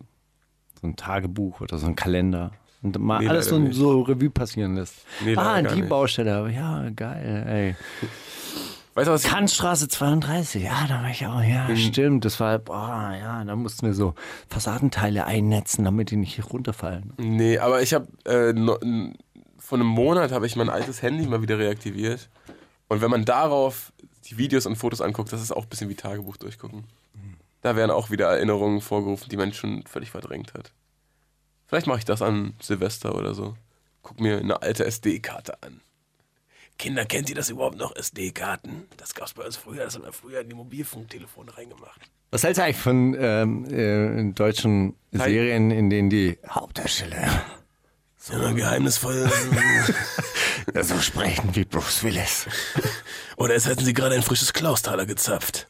[0.80, 3.76] so ein Tagebuch oder so ein Kalender und mal Nee, alles so, nicht.
[3.76, 4.94] so Revue passieren lässt?
[5.22, 5.88] Nee, ah, die nicht.
[5.90, 7.76] Baustelle, aber ja, geil, ey.
[8.98, 11.76] Weißt du, was Kantstraße 32, ja, da war ich auch, ja, Mhm.
[11.76, 14.16] stimmt, das war, boah, ja, da mussten wir so
[14.48, 17.12] Fassadenteile einnetzen, damit die nicht runterfallen.
[17.16, 18.76] Nee, aber ich habe äh, no,
[19.56, 22.28] vor einem Monat habe ich mein altes Handy mal wieder reaktiviert.
[22.88, 23.92] Und wenn man darauf
[24.24, 26.82] die Videos und Fotos anguckt, das ist auch ein bisschen wie Tagebuch durchgucken.
[27.60, 30.72] Da werden auch wieder Erinnerungen vorgerufen, die man schon völlig verdrängt hat.
[31.66, 33.54] Vielleicht mache ich das an Silvester oder so.
[34.02, 35.82] Guck mir eine alte SD-Karte an.
[36.78, 38.86] Kinder, kennt ihr das überhaupt noch, SD-Karten?
[38.96, 42.08] Das gab's bei uns früher, das haben wir früher in die Mobilfunktelefone reingemacht.
[42.30, 45.30] Was hältst du eigentlich von ähm, äh, deutschen Hi.
[45.30, 47.44] Serien, in denen die Hauptdarsteller
[48.16, 49.28] So geheimnisvoll.
[50.82, 52.46] so sprechen wie Bruce Willis?
[53.36, 55.66] Oder als hätten sie gerade ein frisches Klaustaler gezapft.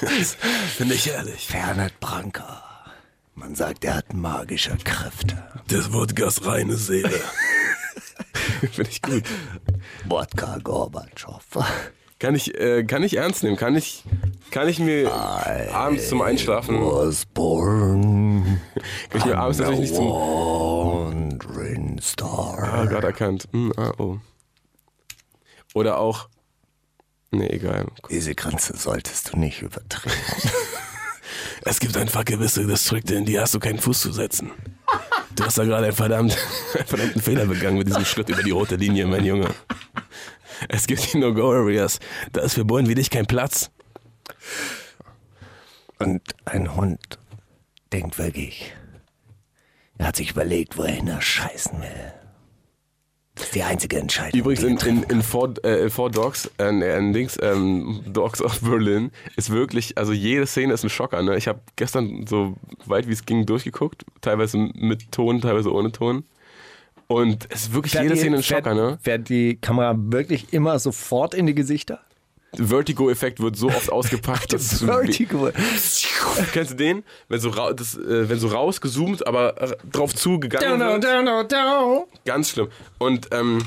[0.76, 1.48] Finde ich ehrlich.
[1.52, 2.64] Bernhard Branker.
[3.34, 5.44] Man sagt, er hat magische Kräfte.
[5.68, 7.20] Das Wodkas reine Seele.
[8.72, 9.24] Finde ich gut.
[10.06, 11.42] Wodka Gorbatschow.
[12.18, 13.56] Kann ich, äh, kann ich ernst nehmen?
[13.56, 14.02] Kann ich,
[14.50, 18.60] kann ich mir abends zum Einschlafen, Was born
[19.10, 22.58] kann ich mir abends natürlich nicht zum, wandering star.
[22.58, 23.48] ah, gerade erkannt.
[23.52, 24.18] Hm, ah, oh.
[25.74, 26.28] Oder auch,
[27.30, 27.86] nee, egal.
[28.10, 30.16] Diese Grenze solltest du nicht übertreten.
[31.62, 34.52] Es gibt einfach gewisse Distrikte, in die hast du keinen Fuß zu setzen.
[35.34, 36.36] Du hast da gerade einen, verdammt,
[36.74, 39.48] einen verdammten Fehler begangen mit diesem Schritt über die rote Linie, mein Junge.
[40.68, 42.00] Es gibt die No-Go-Areas.
[42.32, 43.70] Da ist für Bullen wie dich kein Platz.
[45.98, 47.18] Und ein Hund
[47.92, 48.74] denkt wirklich,
[49.98, 52.17] er hat sich überlegt, wohin er scheißen will.
[53.38, 54.40] Das ist die einzige Entscheidung.
[54.40, 56.68] Übrigens in, in, in, Four, äh, in Four Dogs, äh,
[56.98, 61.22] in Dings, ähm, Dogs of Berlin, ist wirklich, also jede Szene ist ein Schocker.
[61.22, 61.36] Ne?
[61.36, 62.54] Ich habe gestern so
[62.86, 66.24] weit wie es ging durchgeguckt, teilweise mit Ton, teilweise ohne Ton.
[67.06, 68.98] Und es ist wirklich Fährt jede die- Szene ein fährt- Schocker, ne?
[69.02, 72.00] Fährt die Kamera wirklich immer sofort in die Gesichter?
[72.56, 74.52] Vertigo-Effekt wird so oft ausgepackt.
[74.52, 75.50] dass es- Vertigo.
[76.52, 77.04] Kennst du den?
[77.28, 81.04] Wenn so, ra das, äh, wenn so rausgezoomt, aber drauf zugegangen wird.
[81.04, 82.04] down, down.
[82.24, 82.68] Ganz schlimm.
[82.98, 83.62] Und ähm,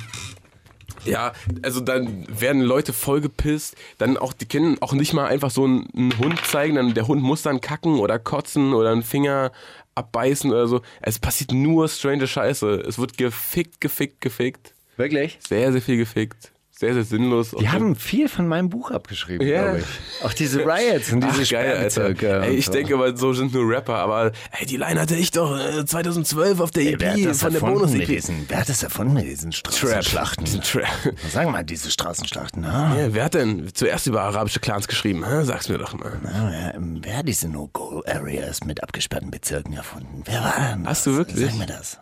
[1.06, 5.64] ja, also dann werden Leute vollgepisst, dann auch, die können auch nicht mal einfach so
[5.64, 9.52] einen, einen Hund zeigen, dann der Hund muss dann kacken oder kotzen oder einen Finger
[9.96, 10.82] abbeißen oder so.
[11.02, 12.84] Es passiert nur strange Scheiße.
[12.88, 14.74] Es wird gefickt, gefickt, gefickt.
[14.98, 15.40] Wirklich?
[15.48, 16.51] Sehr, sehr viel gefickt.
[16.82, 17.52] Sehr, sehr sinnlos.
[17.60, 19.62] Die haben viel von meinem Buch abgeschrieben, Ja.
[19.66, 20.26] glaube ich.
[20.26, 22.42] Auch diese Riots und diese Ach, geil, Alter.
[22.42, 22.72] Ey, ich so.
[22.72, 26.60] denke mal, so sind nur Rapper, aber ey, die Line hatte ich doch äh, 2012
[26.60, 28.24] auf der Ey, EP hat das von der Bonus-EP.
[28.48, 30.44] wer hat das erfunden mit diesen Straßenschlachten?
[30.44, 30.88] Diesen Trap.
[31.32, 32.96] Sag mal, diese Straßenschlachten, ha?
[32.98, 35.24] Ja, wer hat denn zuerst über arabische Clans geschrieben?
[35.24, 35.44] Hä?
[35.44, 36.14] Sag's mir doch mal.
[36.24, 40.24] Ja, ja, wer hat diese No-Go-Areas mit abgesperrten Bezirken erfunden?
[40.26, 40.90] Wer war denn das?
[40.92, 41.46] Hast du wirklich?
[41.46, 42.00] Sag mir das.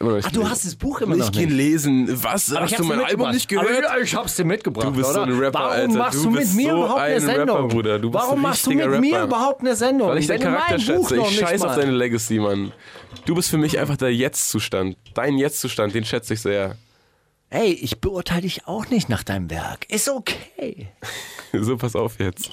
[0.00, 1.48] Ach, du hast das Buch immer noch nicht nicht.
[1.48, 2.08] gelesen.
[2.22, 2.52] Was?
[2.52, 3.86] Aber hast du mein Album nicht gehört?
[3.90, 5.14] Aber ich, hab's dir mitgebracht, Du bist oder?
[5.14, 5.98] so ein Rapper, Warum Alter.
[5.98, 7.56] machst Du du, mit mir so überhaupt eine ein Sendung?
[7.56, 7.98] Rapper, Bruder.
[7.98, 9.24] Du bist Warum machst du mit richtiger mir Rapper.
[9.26, 10.08] überhaupt eine Sendung?
[10.08, 11.16] Weil ich deinen Charakter schätze.
[11.16, 12.72] Ich nicht scheiß auf deine Legacy, Mann.
[13.26, 14.96] Du bist für mich einfach der Jetzt-Zustand.
[15.14, 16.76] Dein Jetzt-Zustand, den schätze ich sehr.
[17.52, 19.90] Ey, ich beurteile dich auch nicht nach deinem Werk.
[19.90, 20.88] Ist okay.
[21.52, 22.52] So, pass auf jetzt.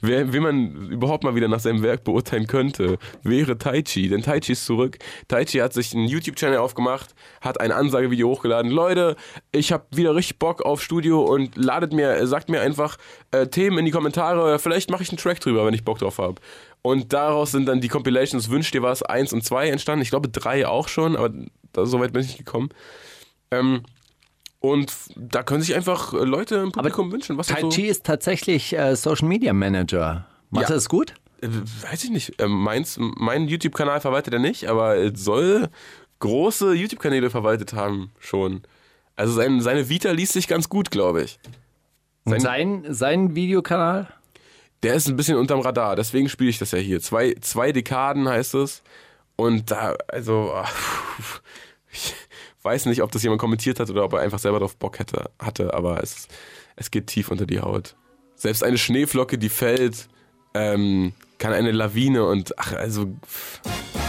[0.00, 4.08] Wer, wen man überhaupt mal wieder nach seinem Werk beurteilen könnte, wäre Taichi.
[4.08, 4.98] Denn Taichi ist zurück.
[5.28, 8.72] Taichi hat sich einen YouTube-Channel aufgemacht, hat ein Ansagevideo hochgeladen.
[8.72, 9.14] Leute,
[9.52, 12.96] ich habe wieder richtig Bock auf Studio und ladet mir, sagt mir einfach
[13.30, 16.18] äh, Themen in die Kommentare vielleicht mache ich einen Track drüber, wenn ich Bock drauf
[16.18, 16.42] habe.
[16.82, 20.02] Und daraus sind dann die Compilations Wünsch dir was 1 und 2 entstanden.
[20.02, 21.30] Ich glaube 3 auch schon, aber
[21.72, 22.70] da, so weit bin ich nicht gekommen.
[23.52, 23.84] Ähm,
[24.64, 28.04] und da können sich einfach äh, Leute im Publikum wünschen, was Tai so Chi ist
[28.04, 30.26] tatsächlich äh, Social Media Manager.
[30.50, 30.68] Macht Ja.
[30.70, 31.14] er das gut?
[31.42, 31.48] Äh,
[31.90, 32.40] Weiß ich nicht.
[32.40, 35.68] Ähm, meins, mein YouTube-Kanal verwaltet er nicht, aber er soll
[36.20, 38.62] große YouTube-Kanäle verwaltet haben schon.
[39.16, 41.38] Also sein, seine Vita liest sich ganz gut, glaube ich.
[42.24, 44.08] Und Sein- sein, sein Videokanal?
[44.82, 47.00] Der ist ein bisschen unterm Radar, deswegen spiele ich das ja hier.
[47.00, 48.82] Zwei, zwei Dekaden heißt es.
[49.36, 50.68] Und da, also, ah,
[51.92, 52.14] ich
[52.64, 55.30] weiß nicht, ob das jemand kommentiert hat oder ob er einfach selber drauf Bock hätte,
[55.38, 56.28] hatte, aber es,
[56.76, 57.94] es geht tief unter die Haut.
[58.36, 60.08] Selbst eine Schneeflocke, die fällt,
[60.54, 63.04] ähm, kann eine Lawine und, ach, also,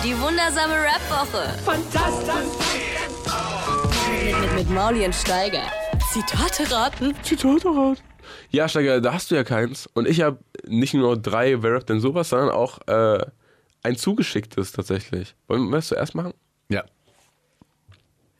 [0.03, 1.57] Die wundersame Rap-Woche.
[1.63, 2.35] Fantastisch.
[4.23, 5.63] Mit, mit, mit Mauli und Steiger.
[6.11, 7.13] Zitate raten.
[7.23, 8.01] Zitate raten.
[8.51, 9.87] Ja, Steiger, da hast du ja keins.
[9.93, 13.25] Und ich habe nicht nur drei Wer Rap denn sowas, sondern auch äh,
[13.83, 15.35] ein zugeschicktes tatsächlich.
[15.47, 16.33] Wollen wir es zuerst machen?
[16.69, 16.83] Ja.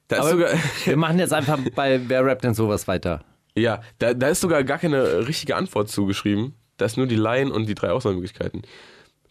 [0.08, 0.49] Da Aber sogar,
[0.86, 3.24] wir machen jetzt einfach bei Wer rappt denn sowas weiter?
[3.58, 6.56] ja, da, da ist sogar gar keine richtige Antwort zugeschrieben.
[6.78, 8.64] Da ist nur die Line und die drei Auswahlmöglichkeiten.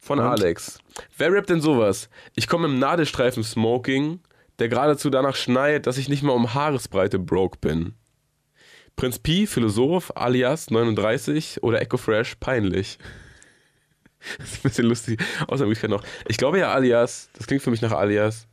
[0.00, 0.78] Von Alex.
[1.16, 2.08] Wer rappt denn sowas?
[2.34, 4.20] Ich komme im Nadelstreifen Smoking,
[4.58, 7.94] der geradezu danach schneit, dass ich nicht mal um Haaresbreite broke bin.
[8.96, 12.98] Prinz Pi, Philosoph, alias 39 oder Echo Fresh, peinlich.
[14.38, 15.22] Das ist ein bisschen lustig.
[15.48, 16.02] Auswahlmöglichkeit noch.
[16.26, 17.28] Ich glaube ja alias.
[17.34, 18.46] Das klingt für mich nach alias.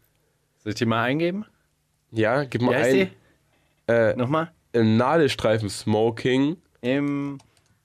[0.58, 1.46] Soll ich die mal eingeben?
[2.12, 3.10] Ja, gib mal ein.
[3.88, 4.52] Äh, Nochmal?
[4.74, 7.38] im Nadelstreifen Smoking Im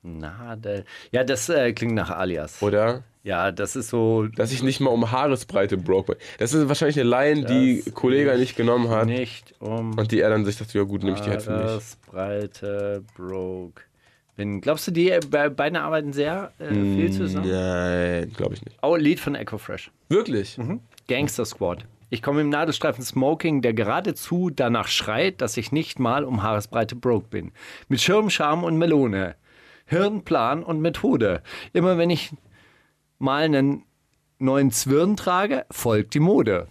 [0.03, 0.85] Nadel.
[1.11, 2.63] Ja, das äh, klingt nach Alias.
[2.63, 6.23] oder Ja, das ist so dass ich nicht mal um Haaresbreite broke bin.
[6.39, 10.21] Das ist wahrscheinlich eine Line, die Das Kollega nicht genommen hat nicht um und die
[10.21, 11.83] er dann sich dachte, ja gut, nehme ich die halt für mich.
[12.07, 13.83] Breite broke.
[14.37, 17.51] Bin, glaubst du, die äh, be- beide arbeiten sehr äh, viel zusammen?
[17.51, 18.77] Nein, glaube ich nicht.
[18.83, 19.91] Oh, Lied von Echo Fresh.
[20.11, 20.59] Wirklich?
[21.09, 21.85] Gangster Squad.
[22.09, 26.95] Ich komme im Nadelstreifen Smoking, der geradezu danach schreit, dass ich nicht mal um Haaresbreite
[26.95, 27.53] broke bin.
[27.89, 29.35] Mit Schirm, Charme und Melone.
[29.87, 31.43] Hirnplan und Methode.
[31.73, 32.33] Immer wenn ich
[33.19, 33.85] mal einen
[34.39, 36.69] neuen Zwirn trage, folgt die Mode.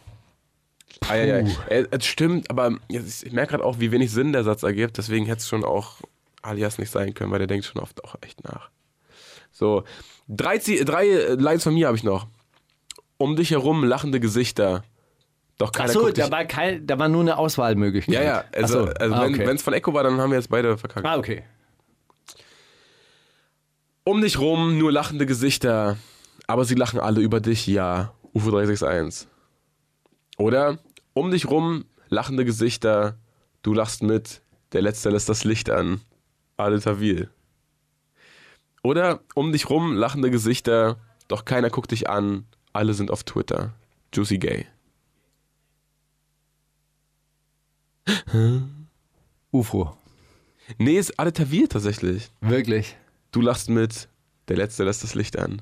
[1.08, 1.56] Ah, ja, ja.
[1.70, 4.98] Es stimmt, aber ich merke gerade auch, wie wenig Sinn der Satz ergibt.
[4.98, 6.02] Deswegen hätte es schon auch
[6.42, 8.70] alias nicht sein können, weil der denkt schon oft auch echt nach.
[9.52, 9.84] So,
[10.28, 11.06] drei, drei
[11.38, 12.28] Lines von mir habe ich noch.
[13.18, 14.84] Um dich herum lachende Gesichter.
[15.58, 18.14] Doch keiner Achso, guckt dich da war, kein, da war nur eine Auswahlmöglichkeit.
[18.14, 18.94] Ja, ja, also, Ach so.
[18.94, 19.52] also ah, wenn okay.
[19.52, 21.06] es von Echo war, dann haben wir jetzt beide verkackt.
[21.06, 21.44] ah, okay.
[24.04, 25.98] Um dich rum nur lachende Gesichter.
[26.48, 28.14] aber sie lachen alle über dich, ja.
[28.34, 29.28] UFO 361.
[30.38, 30.78] Oder
[31.14, 33.18] um dich rum lachende Gesichter,
[33.64, 34.42] du lachst mit,
[34.74, 36.02] der Letzte lässt das Licht an.
[36.58, 37.30] Ade Tawil.
[38.84, 40.98] Oder um dich rum lachende Gesichter,
[41.28, 43.74] doch keiner guckt dich an, alle sind auf Twitter.
[44.14, 44.68] Juicy Gay.
[49.52, 49.98] UFO.
[50.78, 52.30] Nee, ist Ade Tawil tatsächlich.
[52.42, 52.98] Wirklich.
[53.32, 54.10] Du lachst mit,
[54.48, 55.62] der Letzte lässt das Licht an.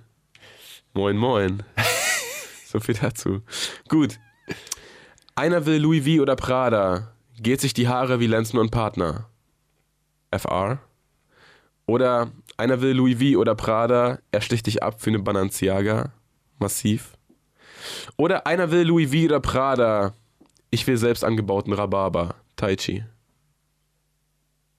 [0.93, 1.63] Moin, moin.
[2.65, 3.41] so viel dazu.
[3.87, 4.19] Gut.
[5.35, 9.29] Einer will Louis V oder Prada, geht sich die Haare wie Lenzen und Partner.
[10.31, 10.79] FR.
[11.85, 16.13] Oder einer will Louis V oder Prada, er sticht dich ab für eine Balenciaga.
[16.59, 17.17] Massiv.
[18.15, 20.13] Oder einer will Louis V oder Prada,
[20.73, 22.33] ich will selbst angebauten Rhabarber.
[22.55, 23.05] Tai Chi.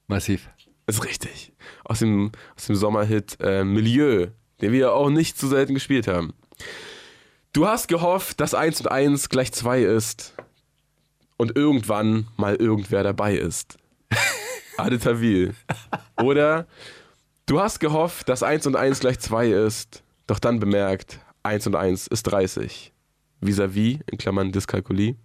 [0.07, 0.49] Massiv.
[0.87, 1.53] Ist richtig.
[1.85, 4.27] Aus dem, aus dem Sommerhit äh, Milieu,
[4.59, 6.33] den wir auch nicht zu selten gespielt haben.
[7.53, 10.33] Du hast gehofft, dass 1 und 1 gleich 2 ist
[11.37, 13.77] und irgendwann mal irgendwer dabei ist.
[14.77, 15.55] Ade Tawil.
[16.21, 16.67] Oder
[17.45, 21.75] du hast gehofft, dass 1 und 1 gleich 2 ist, doch dann bemerkt, 1 und
[21.75, 22.91] 1 ist 30.
[23.39, 25.15] Vis-à-vis, in Klammern Dyskalkulie.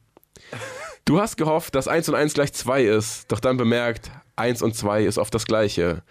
[1.05, 4.75] Du hast gehofft, dass 1 und 1 gleich 2 ist, doch dann bemerkt, 1 und
[4.75, 6.03] 2 ist oft das gleiche.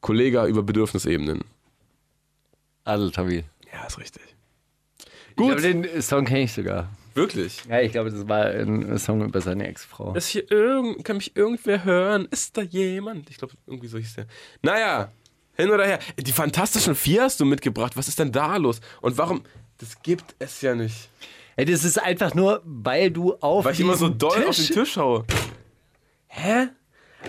[0.00, 1.44] Kollega über Bedürfnisebenen.
[2.84, 3.44] Adel Tawil.
[3.72, 4.22] Ja, ist richtig.
[5.30, 5.58] Ich Gut.
[5.58, 6.88] glaube, den Song kenne ich sogar.
[7.14, 7.62] Wirklich?
[7.68, 10.14] Ja, ich glaube, das war ein Song über seine Ex-Frau.
[10.14, 12.26] Ist hier irgend, kann mich irgendwer hören?
[12.30, 13.28] Ist da jemand?
[13.30, 14.26] Ich glaube, irgendwie so hieß der.
[14.62, 15.12] Naja,
[15.54, 15.98] hin oder her.
[16.18, 17.96] Die Fantastischen Vier hast du mitgebracht.
[17.96, 18.80] Was ist denn da los?
[19.00, 19.42] Und warum?
[19.78, 21.08] Das gibt es ja nicht.
[21.62, 24.66] Ey, das ist einfach nur, weil du auf Weil ich immer so doll auf Tisch-
[24.66, 25.24] den Tisch haue.
[26.26, 26.66] Hä?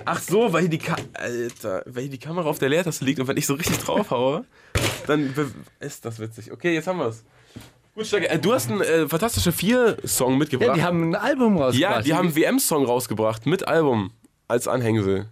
[0.05, 3.19] Ach so, weil hier die Ka Alter, weil hier die Kamera auf der Leertaste liegt
[3.19, 4.43] und wenn ich so richtig drauf haue,
[5.05, 5.36] dann
[5.79, 6.51] ist das witzig.
[6.51, 7.23] Okay, jetzt haben wir's.
[7.93, 10.69] Gut, Steiger, äh, du hast einen äh, Fantastische Vier-Song mitgebracht.
[10.69, 11.97] Ja, die haben ein Album rausgebracht.
[11.97, 14.09] Ja, die haben einen WM-Song rausgebracht mit Album
[14.47, 15.27] als Anhängsel.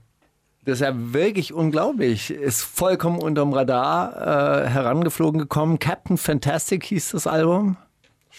[0.63, 2.29] Das ist ja wirklich unglaublich.
[2.29, 5.79] Ist vollkommen unterm Radar äh, herangeflogen gekommen.
[5.79, 7.77] Captain Fantastic hieß das Album.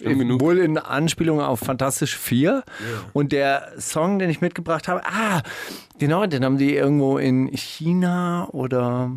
[0.03, 0.41] Schlimm genug.
[0.41, 2.63] Wohl in Anspielung auf Fantastisch 4.
[3.13, 5.43] Und der Song, den ich mitgebracht habe, ah,
[5.99, 9.11] genau, den haben die irgendwo in China oder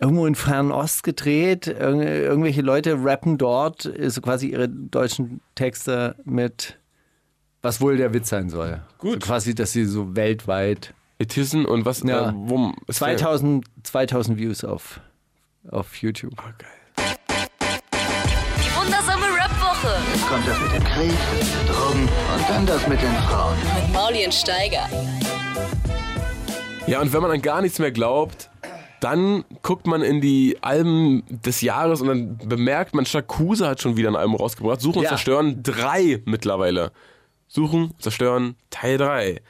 [0.00, 1.66] irgendwo in Fernost gedreht.
[1.66, 6.78] Irg irgendwelche Leute rappen dort so quasi ihre deutschen Texte mit,
[7.62, 8.80] was wohl der Witz sein soll.
[8.98, 9.22] Gut.
[9.22, 12.02] So quasi, dass sie so weltweit Etissen und was?
[12.02, 12.30] Ja.
[12.30, 15.00] Äh, wo, ist der- 2000, 2000 Views auf,
[15.70, 16.32] auf YouTube.
[16.38, 16.70] Ah, geil.
[19.82, 21.12] Rap-Woche Jetzt kommt das mit dem Krieg,
[21.68, 23.56] Drogen und dann das mit den Frauen.
[23.74, 24.88] mit Mauli und Steiger.
[26.86, 28.50] Ja, und wenn man an gar nichts mehr glaubt,
[29.00, 33.96] dann guckt man in die Alben des Jahres und dann bemerkt man, Shakusa hat schon
[33.96, 34.80] wieder ein Album rausgebracht.
[34.80, 35.10] Suchen und Ja.
[35.10, 36.92] zerstören drei mittlerweile.
[37.48, 39.40] Suchen, zerstören, Teil 3.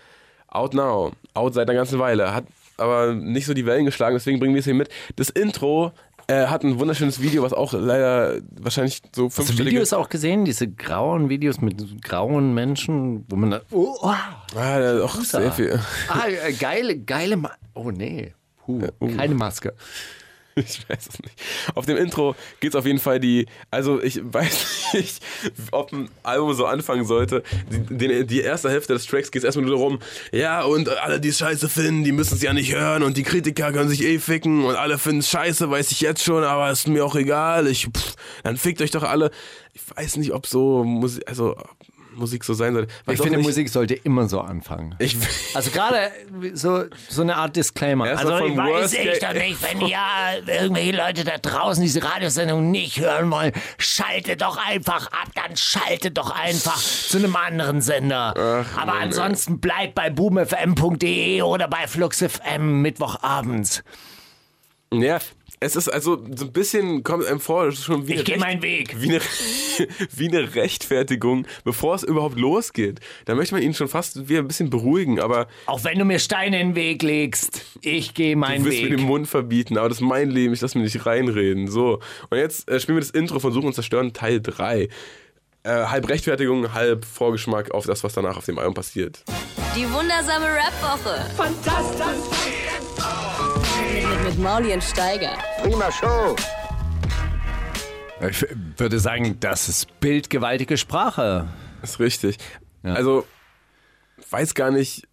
[0.48, 1.12] Out now.
[1.34, 2.32] Out seit einer ganzen Weile.
[2.34, 2.44] Hat
[2.76, 4.88] aber nicht so die Wellen geschlagen, deswegen bringen wir es hier mit.
[5.16, 5.92] Das Intro
[6.30, 9.64] äh, hat ein wunderschönes Video, was auch leider wahrscheinlich so Hast du.
[9.64, 10.44] Videos auch gesehen?
[10.44, 15.52] Diese grauen Videos mit grauen Menschen, wo man da, oh, oh, Ah, da auch sehr
[15.52, 15.80] viel.
[16.08, 18.32] ah, äh, geile, geile, Ma oh nee,
[18.66, 18.80] Puh,
[19.16, 19.74] keine Maske.
[20.70, 21.34] Ich weiß es nicht.
[21.74, 23.46] Auf dem Intro geht es auf jeden Fall die.
[23.70, 25.22] Also, ich weiß nicht,
[25.72, 27.42] ob ein Album so anfangen sollte.
[27.70, 29.98] Die, die, die erste Hälfte des Tracks geht es erstmal nur darum,
[30.32, 33.22] ja, und alle, die es scheiße finden, die müssen es ja nicht hören und die
[33.22, 36.70] Kritiker können sich eh ficken und alle finden es scheiße, weiß ich jetzt schon, aber
[36.70, 37.66] ist mir auch egal.
[37.66, 39.30] Ich, pff, dann fickt euch doch alle.
[39.72, 41.56] Ich weiß nicht, ob so Musik, also,
[42.20, 42.92] Musik so sein sollte.
[43.06, 43.46] Weiß Ich finde, nicht.
[43.46, 44.94] Musik sollte immer so anfangen.
[44.98, 45.16] Ich,
[45.54, 46.10] Also gerade
[46.54, 48.06] so, so eine Art Disclaimer.
[48.08, 52.70] Erst Also ich weiß ich doch nicht, wenn ja irgendwelche Leute da draußen diese Radiosendung
[52.70, 58.36] nicht hören wollen, schaltet doch einfach ab, dann schaltet doch einfach zu einem anderen Sender.
[58.76, 63.82] Aber ansonsten bleibt bei boomfm.de oder bei fluxfm Mittwochabends.
[64.92, 65.18] ja,
[65.62, 68.28] es ist also so ein bisschen, kommt einem vor, es ist schon wie Ich eine
[68.28, 68.94] Recht- meinen Weg.
[69.00, 69.20] wie eine,
[70.16, 73.00] wie eine Rechtfertigung, bevor es überhaupt losgeht.
[73.26, 76.18] Da möchte man ihn schon fast wieder ein bisschen beruhigen, aber Auch wenn du mir
[76.18, 79.06] Steine in den Weg legst, ich gehe du meinen willst mir den Weg.
[79.06, 81.68] Mund verbieten, aber das ist mein Leben, ich lass mir nicht reinreden.
[81.68, 82.00] So,
[82.30, 84.88] und jetzt äh, spielen wir das Intro von Suchen und Zerstören Teil 3.
[85.62, 89.22] Äh, halb Rechtfertigung, halb Vorgeschmack auf das, was danach auf dem Album passiert.
[89.76, 91.26] Die wundersame Rap-Woche.
[91.36, 92.69] Fantastisch.
[94.30, 95.32] Mit, Mauli und Steiger.
[95.60, 96.36] Prima Show.
[98.28, 101.48] Ich würde sagen, das ist bildgewaltige Sprache.
[101.82, 102.38] Ist richtig.
[102.84, 103.26] Also,
[104.30, 105.08] weiß gar nicht,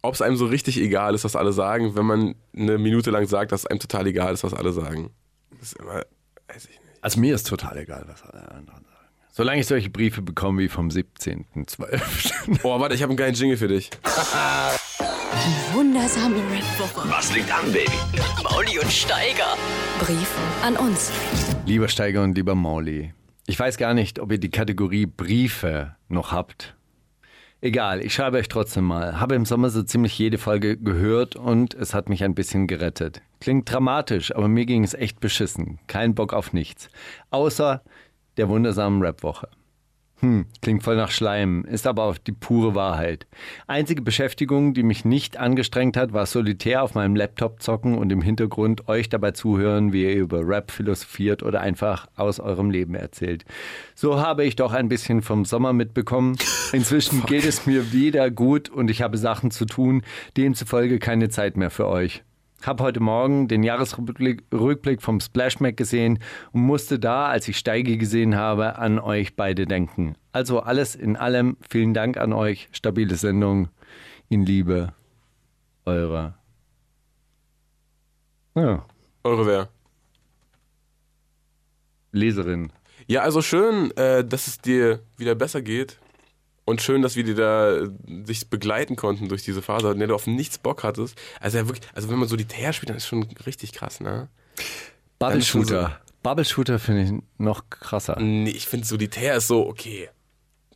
[0.00, 3.26] ob es einem so richtig egal ist, was alle sagen, wenn man eine Minute lang
[3.26, 5.10] sagt, dass es einem total egal ist, was alle sagen.
[5.58, 6.04] Das ist immer,
[6.46, 6.98] weiß ich nicht.
[7.00, 9.08] Also mir ist total egal, was alle anderen sagen.
[9.32, 12.60] Solange ich solche Briefe bekomme wie vom 17.12.
[12.62, 13.90] Oh, warte, ich habe einen geilen Jingle für dich.
[15.72, 17.08] Wundersame Rap-Woche.
[17.08, 17.90] Was liegt an, Baby?
[18.42, 19.56] Mauli und Steiger.
[19.98, 20.28] Brief
[20.62, 21.10] an uns.
[21.64, 23.14] Lieber Steiger und lieber Mauli,
[23.46, 26.76] ich weiß gar nicht, ob ihr die Kategorie Briefe noch habt.
[27.62, 29.20] Egal, ich schreibe euch trotzdem mal.
[29.20, 33.22] Habe im Sommer so ziemlich jede Folge gehört und es hat mich ein bisschen gerettet.
[33.40, 35.78] Klingt dramatisch, aber mir ging es echt beschissen.
[35.86, 36.90] Kein Bock auf nichts.
[37.30, 37.82] Außer
[38.36, 39.48] der wundersamen Rap-Woche.
[40.22, 43.26] Hm, klingt voll nach Schleim, ist aber auch die pure Wahrheit.
[43.66, 48.22] Einzige Beschäftigung, die mich nicht angestrengt hat, war solitär auf meinem Laptop zocken und im
[48.22, 53.44] Hintergrund euch dabei zuhören, wie ihr über Rap philosophiert oder einfach aus eurem Leben erzählt.
[53.96, 56.36] So habe ich doch ein bisschen vom Sommer mitbekommen.
[56.72, 60.02] Inzwischen geht es mir wieder gut und ich habe Sachen zu tun,
[60.36, 62.22] demzufolge keine Zeit mehr für euch.
[62.64, 66.18] Habe heute Morgen den Jahresrückblick Rückblick vom Splash Mac gesehen
[66.52, 70.14] und musste da, als ich Steige gesehen habe, an euch beide denken.
[70.32, 72.68] Also alles in allem, vielen Dank an euch.
[72.72, 73.68] Stabile Sendung.
[74.28, 74.92] In Liebe.
[75.84, 76.34] Eure.
[78.54, 78.86] Ja,
[79.24, 79.68] Eure wer?
[82.10, 82.72] Leserin.
[83.06, 85.98] Ja, also schön, äh, dass es dir wieder besser geht.
[86.64, 87.90] Und schön, dass wir dir da äh,
[88.24, 91.18] sich begleiten konnten durch diese Phase, in der du auf nichts Bock hattest.
[91.40, 94.28] Also ja wirklich, also wenn man Solitär spielt, dann ist schon richtig krass, ne?
[95.18, 96.00] Bubble Shooter.
[96.22, 98.16] Bubble Shooter finde ich noch krasser.
[98.20, 100.08] Nee, ich finde Solitär ist so, okay,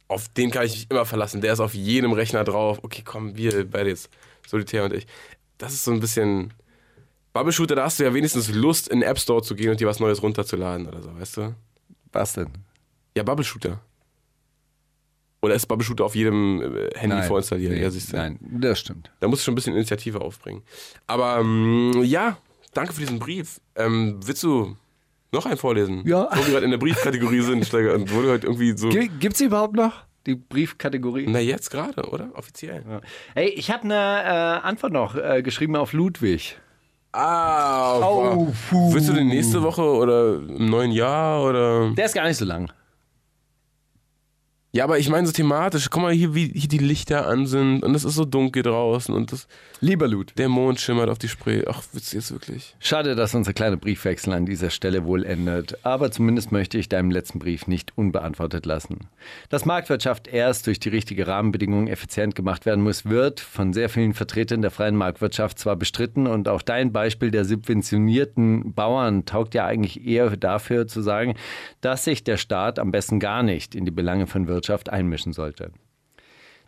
[0.09, 1.41] auf den kann ich mich immer verlassen.
[1.41, 2.80] Der ist auf jedem Rechner drauf.
[2.82, 4.11] Okay, komm, wir beide jetzt,
[4.47, 5.07] Solitär und ich.
[5.59, 6.53] Das ist so ein bisschen.
[7.32, 9.80] Bubble Shooter, da hast du ja wenigstens Lust, in den App Store zu gehen und
[9.80, 11.55] dir was Neues runterzuladen oder so, weißt du?
[12.12, 12.49] Was denn?
[13.14, 13.80] Ja, Bubble Shooter.
[15.47, 17.29] Oder ist Bubble auf jedem äh, Handy Nein.
[17.29, 17.73] vorinstalliert?
[17.73, 18.17] Nee, ja, siehst du.
[18.17, 19.11] Nein, das stimmt.
[19.21, 20.63] Da musst du schon ein bisschen Initiative aufbringen.
[21.07, 22.37] Aber ähm, ja,
[22.75, 23.61] danke für diesen Brief.
[23.77, 24.77] Ähm, willst du
[25.31, 26.03] noch einen vorlesen?
[26.05, 26.29] Ja.
[26.33, 28.89] Wo wir gerade in der Briefkategorie sind, Steiger, und du halt irgendwie so.
[28.89, 29.93] Gibt es überhaupt noch
[30.27, 31.27] die Briefkategorie?
[31.29, 32.31] Na, jetzt gerade, oder?
[32.35, 32.83] Offiziell.
[33.35, 36.59] Hey, ich habe eine äh, Antwort noch äh, geschrieben auf Ludwig.
[37.13, 38.53] Ah, Oh.
[38.93, 41.91] Willst du den nächste Woche oder im neuen Jahr oder?
[41.95, 42.71] Der ist gar nicht so lang.
[44.77, 45.89] Ja, aber ich meine so thematisch.
[45.89, 49.14] Guck mal hier, wie hier die Lichter an sind und es ist so dunkel draußen
[49.14, 49.49] und das,
[49.81, 50.37] Lieber Ludwig.
[50.37, 51.62] der Mond schimmert auf die Spree.
[51.66, 52.77] Ach, willst du jetzt wirklich?
[52.79, 55.83] Schade, dass unser kleiner Briefwechsel an dieser Stelle wohl endet.
[55.87, 59.09] Aber zumindest möchte ich deinem letzten Brief nicht unbeantwortet lassen.
[59.49, 64.12] Dass Marktwirtschaft erst durch die richtige Rahmenbedingungen effizient gemacht werden muss, wird von sehr vielen
[64.12, 69.64] Vertretern der freien Marktwirtschaft zwar bestritten und auch dein Beispiel der subventionierten Bauern taugt ja
[69.64, 71.35] eigentlich eher dafür zu sagen,
[71.81, 75.71] dass sich der Staat am besten gar nicht in die Belange von Wirtschaft einmischen sollte.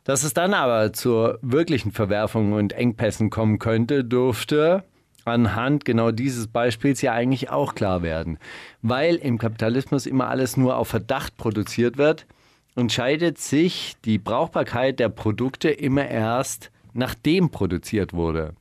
[0.04, 4.84] Dass es dann aber zur wirklichen Verwerfung und Engpässen kommen könnte, dürfte
[5.24, 8.38] anhand genau dieses Beispiels ja eigentlich auch klar werden.
[8.82, 12.26] Weil im Kapitalismus immer alles nur auf Verdacht produziert wird,
[12.74, 18.54] entscheidet sich die Brauchbarkeit der Produkte immer erst, nachdem produziert wurde.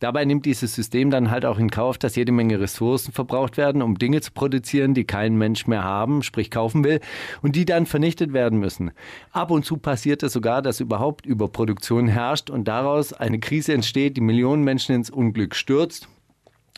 [0.00, 3.82] Dabei nimmt dieses System dann halt auch in Kauf, dass jede Menge Ressourcen verbraucht werden,
[3.82, 7.00] um Dinge zu produzieren, die kein Mensch mehr haben, sprich kaufen will,
[7.42, 8.92] und die dann vernichtet werden müssen.
[9.30, 14.16] Ab und zu passiert es sogar, dass überhaupt Überproduktion herrscht und daraus eine Krise entsteht,
[14.16, 16.08] die Millionen Menschen ins Unglück stürzt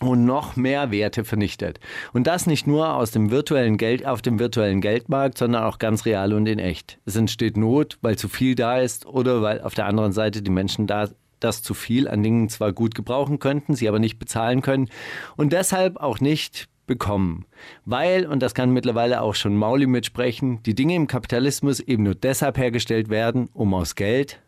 [0.00, 1.78] und noch mehr Werte vernichtet.
[2.12, 6.04] Und das nicht nur aus dem virtuellen Geld auf dem virtuellen Geldmarkt, sondern auch ganz
[6.04, 6.98] real und in echt.
[7.04, 10.50] Es entsteht Not, weil zu viel da ist oder weil auf der anderen Seite die
[10.50, 11.08] Menschen da
[11.45, 14.88] das zu viel an Dingen zwar gut gebrauchen könnten, sie aber nicht bezahlen können
[15.36, 17.47] und deshalb auch nicht bekommen.
[17.84, 22.14] Weil, und das kann mittlerweile auch schon Mauli mitsprechen, die Dinge im Kapitalismus eben nur
[22.14, 24.40] deshalb hergestellt werden, um aus Geld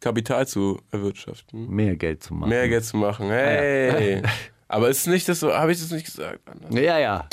[0.00, 1.68] Kapital zu erwirtschaften.
[1.68, 2.48] mehr Geld zu machen.
[2.48, 3.28] Mehr Geld zu machen.
[3.28, 4.22] Hey.
[4.68, 6.40] Aber ist nicht das so, habe ich das nicht gesagt?
[6.48, 6.74] Anders?
[6.74, 7.28] Ja, ja.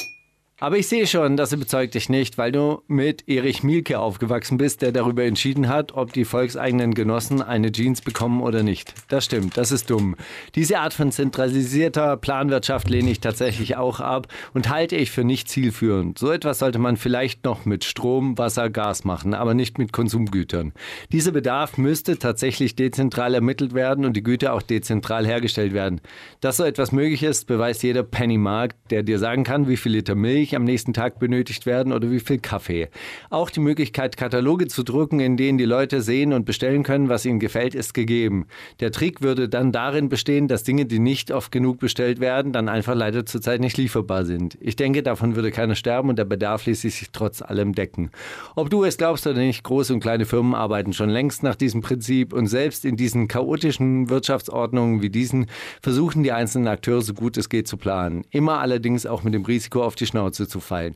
[0.60, 4.82] Aber ich sehe schon, das überzeugt dich nicht, weil du mit Erich Mielke aufgewachsen bist,
[4.82, 8.96] der darüber entschieden hat, ob die volkseigenen Genossen eine Jeans bekommen oder nicht.
[9.08, 10.16] Das stimmt, das ist dumm.
[10.56, 15.48] Diese Art von zentralisierter Planwirtschaft lehne ich tatsächlich auch ab und halte ich für nicht
[15.48, 16.18] zielführend.
[16.18, 20.74] So etwas sollte man vielleicht noch mit Strom, Wasser, Gas machen, aber nicht mit Konsumgütern.
[21.12, 26.02] Dieser Bedarf müsste tatsächlich dezentral ermittelt werden und die Güter auch dezentral hergestellt werden.
[26.42, 30.16] Dass so etwas möglich ist, beweist jeder Pennymarkt, der dir sagen kann, wie viel Liter
[30.16, 32.88] Milch Milch am nächsten Tag benötigt werden oder wie viel Kaffee.
[33.30, 37.26] Auch die Möglichkeit, Kataloge zu drucken, in denen die Leute sehen und bestellen können, was
[37.26, 38.48] ihnen gefällt, ist gegeben.
[38.80, 42.70] Der Trick würde dann darin bestehen, dass Dinge, die nicht oft genug bestellt werden, dann
[42.70, 44.58] einfach leider zurzeit nicht lieferbar sind.
[44.62, 48.12] Ich denke, davon würde keiner sterben und der Bedarf ließ sich trotz allem decken.
[48.56, 51.82] Ob du es glaubst oder nicht, große und kleine Firmen arbeiten schon längst nach diesem
[51.82, 55.48] Prinzip und selbst in diesen chaotischen Wirtschaftsordnungen wie diesen
[55.82, 58.24] versuchen die einzelnen Akteure so gut es geht zu planen.
[58.32, 60.96] Immer allerdings auch mit dem Risiko auf die Schnauze zu fallen.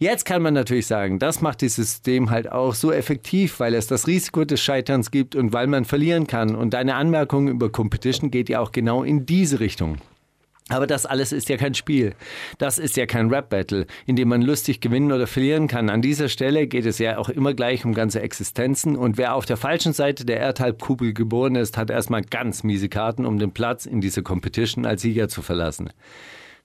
[0.00, 3.88] Jetzt kann man natürlich sagen, das macht dieses System halt auch so effektiv, weil es
[3.88, 6.54] das Risiko des Scheiterns gibt und weil man verlieren kann.
[6.54, 9.98] Und deine Anmerkung über Competition geht ja auch genau in diese Richtung.
[10.68, 12.14] Aber das alles ist ja kein Spiel.
[12.58, 15.88] Das ist ja kein Rap-Battle, in dem man lustig gewinnen oder verlieren kann.
[15.88, 18.94] An dieser Stelle geht es ja auch immer gleich um ganze Existenzen.
[18.94, 23.24] Und wer auf der falschen Seite der Erdhalbkugel geboren ist, hat erstmal ganz miese Karten,
[23.24, 25.90] um den Platz in dieser Competition als Sieger zu verlassen.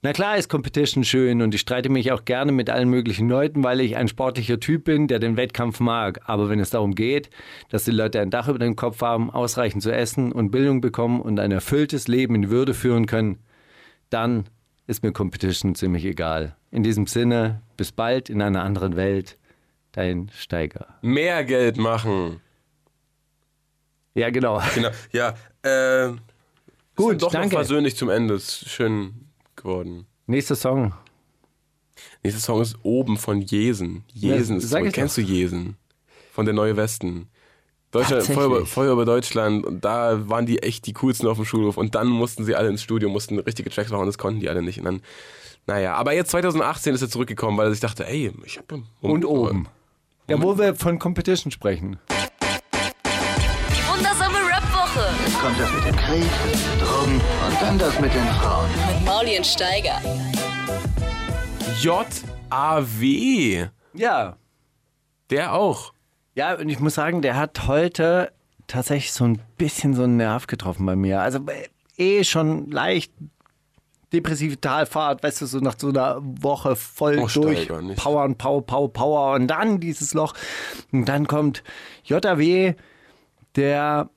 [0.04, 3.64] Na klar ist Competition schön und ich streite mich auch gerne mit allen möglichen Leuten,
[3.64, 6.20] weil ich ein sportlicher Typ bin, der den Wettkampf mag.
[6.26, 7.30] Aber wenn es darum geht,
[7.70, 11.22] dass die Leute ein Dach über den Kopf haben, ausreichend zu essen und Bildung bekommen
[11.22, 13.38] und ein erfülltes Leben in Würde führen können,
[14.10, 14.44] dann
[14.86, 16.54] ist mir Competition ziemlich egal.
[16.70, 19.38] In diesem Sinne, bis bald in einer anderen Welt.
[19.92, 20.98] Dein Steiger.
[21.00, 22.42] Mehr Geld machen.
[24.12, 24.60] Ja, genau.
[24.74, 24.90] Genau.
[25.12, 25.32] Ja,
[25.62, 26.12] äh,
[26.94, 27.48] Gut, doch danke.
[27.48, 28.38] noch versöhnlich zum Ende.
[28.38, 29.24] Schön
[29.64, 30.06] geworden.
[30.26, 30.92] Nächster Song.
[32.22, 34.04] Nächster Song ist oben von Jesen.
[34.12, 35.76] Jesen Ja, ist ich Kennst du Jesen?
[36.32, 37.28] Von der Neue Westen.
[37.90, 38.24] Deutschland.
[38.24, 39.64] Feuer über, Feuer über Deutschland.
[39.64, 41.76] Und da waren die echt die coolsten auf dem Schulhof.
[41.76, 44.06] Und dann mussten sie alle ins Studio, mussten richtige Tracks machen.
[44.06, 44.78] Das konnten die alle nicht.
[44.78, 45.02] Und dann,
[45.66, 49.24] naja, aber jetzt 2018 ist er zurückgekommen, weil er sich dachte, ey, ich hab Und
[49.24, 49.68] oben.
[50.28, 51.98] Ja, wo wir von Competition sprechen.
[55.44, 56.24] Kommt das mit dem Krieg,
[56.80, 58.66] Drogen und dann das mit den Frauen.
[58.88, 60.00] mit Mauli und Steiger.
[61.82, 63.66] J.A.W.
[63.92, 64.36] Ja.
[65.28, 65.92] Der auch.
[66.34, 68.32] Ja, und ich muss sagen, der hat heute
[68.68, 71.20] tatsächlich so ein bisschen so einen Nerv getroffen bei mir.
[71.20, 71.68] Also äh,
[72.02, 73.12] eh schon leicht
[74.14, 78.02] depressive Talfahrt, weißt du, so nach so einer Woche voll Oh, durch nicht.
[78.02, 80.32] Power und Power, Power, Power und dann dieses Loch.
[80.90, 81.62] Und dann kommt
[82.04, 82.72] JW,
[83.56, 84.08] der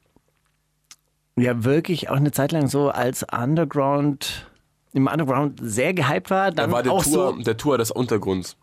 [1.38, 4.50] ja wirklich auch eine Zeit lang so als Underground,
[4.94, 6.52] im Underground sehr gehypt war.
[6.52, 8.58] Dann Er war der auch Tour, so der Tour des Untergrunds.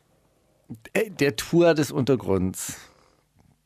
[0.93, 2.77] äh, der Tour des Untergrunds.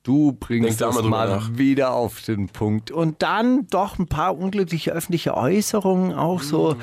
[0.05, 1.51] Du bringst Denk da das mal nach.
[1.59, 2.91] wieder auf den Punkt.
[2.91, 6.77] Und dann doch ein paar unglückliche öffentliche Äußerungen, auch so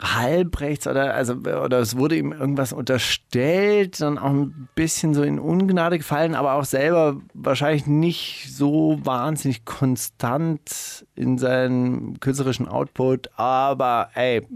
[0.00, 5.38] halbrechts oder also oder es wurde ihm irgendwas unterstellt, dann auch ein bisschen so in
[5.38, 13.30] Ungnade gefallen, aber auch selber wahrscheinlich nicht so wahnsinnig konstant in seinem künstlerischen Output.
[13.36, 14.46] Aber ey,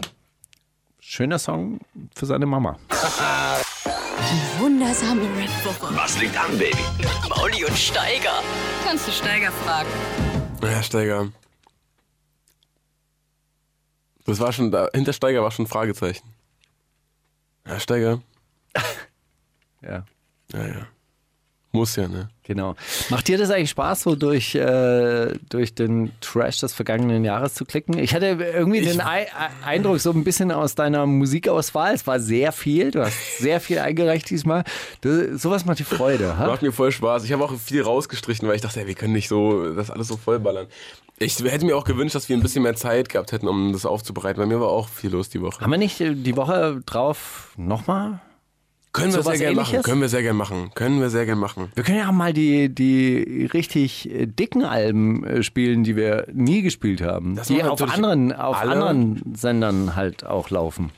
[0.99, 1.81] schöner Song
[2.15, 2.77] für seine Mama.
[4.21, 6.77] Die wundersame Rap-Woche Was liegt an, Baby?
[7.29, 8.43] Mauli und Steiger.
[8.87, 9.89] Kannst du Steiger fragen?
[10.63, 11.29] Ja, Steiger.
[14.25, 16.29] Das war schon, da, hinter Steiger war schon ein Fragezeichen.
[17.67, 18.23] Ja, Steiger.
[19.83, 20.05] Ja.
[20.53, 20.87] Ja, ja.
[21.73, 22.29] Muss ja, ne?
[22.51, 22.75] Genau.
[23.11, 27.65] Macht dir das eigentlich Spaß, so durch, äh, durch den Trash des vergangenen Jahres zu
[27.65, 27.97] klicken?
[27.97, 32.19] Ich hatte irgendwie den Ei- Ei- Eindruck, so ein bisschen aus deiner Musikauswahl, es war
[32.19, 34.65] sehr viel, du hast sehr viel eingereicht diesmal.
[35.01, 36.49] Du, sowas macht dir Freude, ha?
[36.49, 37.23] Macht mir voll Spaß.
[37.23, 40.09] Ich habe auch viel rausgestrichen, weil ich dachte, ey, wir können nicht so das alles
[40.09, 40.67] so vollballern.
[41.21, 43.87] Ich hätte mir auch gewünscht, dass wir ein bisschen mehr Zeit gehabt hätten, um das
[43.87, 44.41] aufzubereiten.
[44.43, 45.61] Bei mir war auch viel los die Woche.
[45.61, 48.19] Haben wir nicht äh, die Woche drauf nochmal?
[48.93, 49.83] Können wir sehr gerne machen.
[49.83, 50.71] Können wir sehr gerne machen.
[50.75, 51.71] Können wir sehr gerne machen.
[51.75, 56.27] Wir können ja auch mal die, die richtig äh, dicken Alben äh, spielen, die wir
[56.33, 57.37] nie gespielt haben.
[57.37, 58.73] Das die auf anderen, auf alle.
[58.73, 60.91] anderen Sendern halt auch laufen.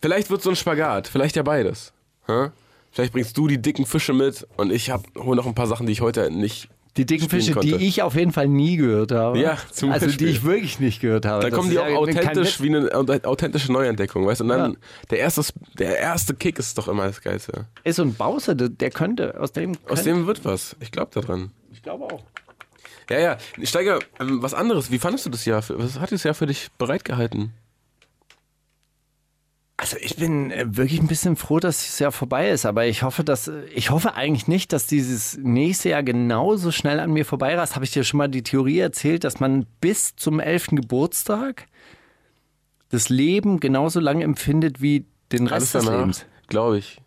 [0.00, 1.06] Vielleicht wird so ein Spagat.
[1.06, 1.92] Vielleicht ja beides.
[2.26, 2.48] Hä?
[2.90, 5.86] Vielleicht bringst du die dicken Fische mit und ich hab, hol noch ein paar Sachen,
[5.86, 6.68] die ich heute nicht.
[6.96, 7.84] Die dicken Fische, die konnte.
[7.84, 9.38] ich auf jeden Fall nie gehört habe.
[9.40, 10.28] Ja, zum Also die Beispiel.
[10.28, 11.42] ich wirklich nicht gehört habe.
[11.42, 14.44] Dann Das kommen die auch ja authentisch wie eine aut- authentische Neuentdeckung, weißt du?
[14.44, 14.78] Und dann Ja.
[15.10, 15.42] der, erste,
[15.78, 17.66] der erste Kick ist doch immer das Geilste.
[17.82, 20.76] Ist so ein Bowser, der, der könnte, aus dem Aus könnte- dem wird was.
[20.80, 21.50] Ich glaube daran.
[21.72, 22.22] Ich glaube auch.
[23.10, 23.38] Ja, ja.
[23.64, 24.90] Steiger, ähm, was anderes.
[24.92, 25.62] Wie fandest du das Jahr?
[25.68, 27.52] Was hat das Jahr für dich bereitgehalten?
[29.76, 33.02] Also ich bin äh, wirklich ein bisschen froh, dass es ja vorbei ist, aber ich
[33.02, 37.74] hoffe, dass ich hoffe eigentlich nicht, dass dieses nächste Jahr genauso schnell an mir vorbeirast.
[37.74, 40.68] Habe ich dir schon mal die Theorie erzählt, dass man bis zum 11.
[40.72, 41.66] Geburtstag
[42.90, 46.26] das Leben genauso lange empfindet wie den Rest des Lebens?
[46.46, 47.00] glaube ich.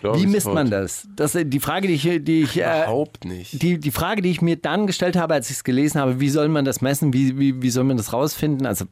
[0.00, 1.08] Glaub Wie misst man das?
[1.14, 3.62] Das ist die Frage, die ich, die ich äh, Überhaupt nicht.
[3.62, 6.30] die, die Frage, die ich mir dann gestellt habe, als ich es gelesen habe, wie
[6.30, 7.12] soll man das messen?
[7.12, 8.66] Wie, wie, wie soll man das rausfinden?
[8.66, 8.86] Also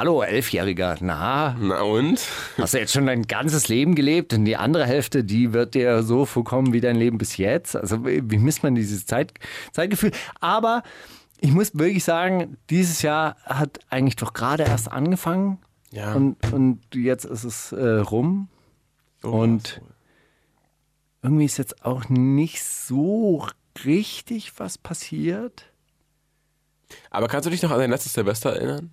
[0.00, 2.26] Hallo, Elfjähriger, na, Na und?
[2.56, 6.02] hast du jetzt schon dein ganzes Leben gelebt und die andere Hälfte, die wird dir
[6.02, 7.76] so vorkommen wie dein Leben bis jetzt?
[7.76, 9.34] Also wie misst man dieses Zeit,
[9.72, 10.12] Zeitgefühl?
[10.40, 10.84] Aber
[11.38, 15.58] ich muss wirklich sagen, dieses Jahr hat eigentlich doch gerade erst angefangen
[15.90, 16.14] Ja.
[16.14, 18.48] und, und jetzt ist es äh, rum.
[19.20, 19.82] Und
[21.22, 23.46] irgendwie ist jetzt auch nicht so
[23.84, 25.66] richtig was passiert.
[27.10, 28.92] Aber kannst du dich noch an dein letztes Silvester erinnern?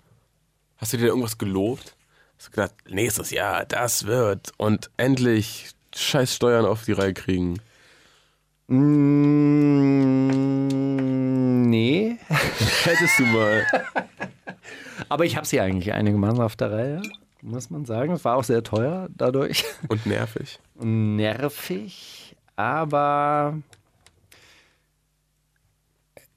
[0.77, 1.95] Hast du dir irgendwas gelobt?
[2.37, 7.59] Hast du gedacht, nächstes Jahr, das wird und endlich scheiß Steuern auf die Reihe kriegen?
[8.67, 8.77] Mm,
[11.67, 12.17] nee.
[12.83, 13.65] Hättest du mal.
[15.09, 17.01] Aber ich habe sie eigentlich einigermaßen auf der Reihe,
[17.41, 18.11] muss man sagen.
[18.13, 19.63] Es war auch sehr teuer dadurch.
[19.87, 20.59] Und nervig.
[20.79, 23.57] Nervig, aber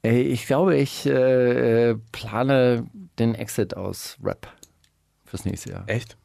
[0.03, 2.87] ich glaube, ich äh, plane
[3.19, 4.47] den Exit aus Rap
[5.25, 5.83] fürs nächste Jahr.
[5.87, 6.17] Echt?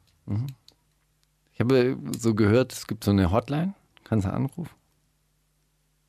[1.53, 3.75] Ich habe so gehört, es gibt so eine Hotline,
[4.05, 4.69] kannst du anrufen.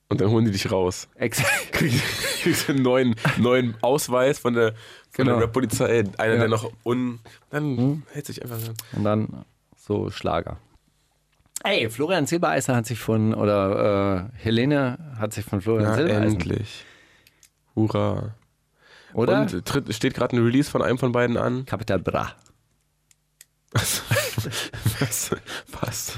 [0.10, 1.10] Und dann holen die dich raus.
[1.16, 1.46] Exit.
[1.74, 2.02] Kriegst,
[2.42, 4.72] kriegst einen neuen, neuen Ausweis von der,
[5.12, 5.34] von Genau.
[5.34, 6.06] der Rap-Polizei.
[6.18, 6.40] Einer, Ja.
[6.40, 7.20] der noch un.
[7.50, 8.58] Dann hält sich einfach.
[8.94, 9.44] Und dann
[9.76, 10.58] so Schlager.
[11.64, 16.24] Ey, Florian Silbereisen hat sich von, oder äh, Helene hat sich von Florian Na, Silbereisen.
[16.40, 16.86] endlich.
[17.78, 18.36] Hurra.
[19.14, 19.42] Oder?
[19.42, 21.66] Und tritt, steht gerade ein Release von einem von beiden an.
[21.66, 22.34] Capital Bra.
[23.72, 25.32] Was?
[25.80, 26.18] Was?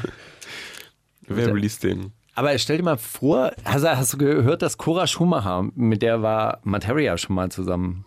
[1.27, 2.11] Wer released den?
[2.35, 6.21] Aber stell dir mal vor, hast, du- hast du gehört, dass Cora Schumacher, mit der
[6.21, 8.05] war Materia schon mal zusammen,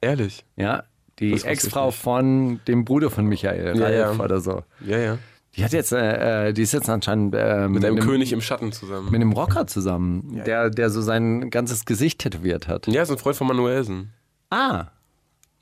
[0.00, 0.44] Ehrlich?
[0.56, 0.84] ja?
[1.18, 4.24] Die Ex-Frau von dem Bruder von Michael, Ja, Ralf ja.
[4.24, 4.62] oder so.
[4.80, 5.18] Ja, ja.
[5.56, 8.72] Die hat jetzt, äh, äh, die ist jetzt anscheinend äh, Mit einem König im Schatten
[8.72, 9.06] zusammen.
[9.10, 12.86] mit einem Rocker zusammen, der, der so sein ganzes Gesicht tätowiert hat.
[12.86, 14.12] ja, ist ein Freund von Manuelsen.
[14.50, 14.86] Ah,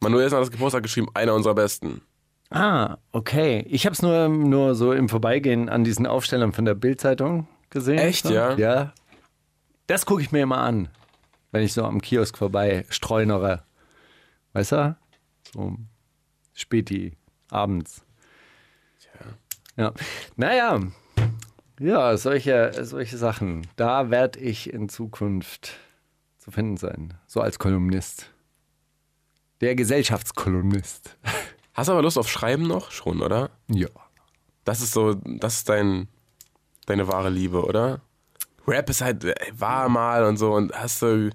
[0.01, 2.03] Manuelsen hat das Geburtstag geschrieben, einer unserer besten.
[2.51, 3.65] ah, okay.
[3.69, 7.99] Ich habe es nur, nur so im Vorbeigehen an diesen Aufstellern von der Bildzeitung gesehen.
[7.99, 8.33] Echt, so.
[8.33, 8.57] ja?
[8.57, 8.93] Ja.
[9.89, 10.89] Das gucke ich mir immer an,
[11.51, 13.63] wenn ich so am Kiosk vorbei streunere.
[14.53, 14.97] Weißt du?
[15.53, 15.77] So
[16.55, 17.13] späti,
[17.51, 18.05] abends.
[19.77, 19.93] Ja.
[20.37, 20.81] Naja,
[21.81, 23.67] ja, solche, solche Sachen.
[23.77, 25.79] Da werde ich in Zukunft
[26.37, 27.15] zu finden sein.
[27.27, 28.31] So als Kolumnist.
[29.63, 31.17] Der Gesellschaftskolumnist.
[31.73, 32.91] Hast du aber Lust auf Schreiben noch?
[32.91, 33.49] Schon, oder?
[33.69, 33.89] Ja.
[34.65, 36.09] Das ist so, das ist dein,
[36.85, 38.03] deine wahre Liebe, oder?
[38.69, 41.31] Rap ist halt, äh, war mal und so und hast du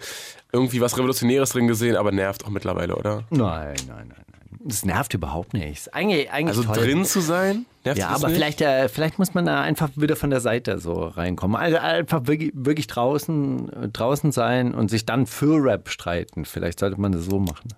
[0.52, 3.24] irgendwie was Revolutionäres drin gesehen, aber nervt auch mittlerweile, oder?
[3.32, 4.35] Nein, nein, nein, nein.
[4.64, 5.66] Das nervt überhaupt nicht.
[5.72, 6.76] Ist Eigentlich, eigentlich Also toll.
[6.84, 7.66] drin zu sein?
[7.84, 8.36] Nervt Ja, aber nicht?
[8.38, 11.56] vielleicht, äh, vielleicht muss man da einfach wieder von der Seite so reinkommen.
[11.56, 16.46] Also einfach wirklich, wirklich draußen, äh, draußen sein und sich dann für Rap streiten.
[16.46, 17.70] Vielleicht sollte man das so machen.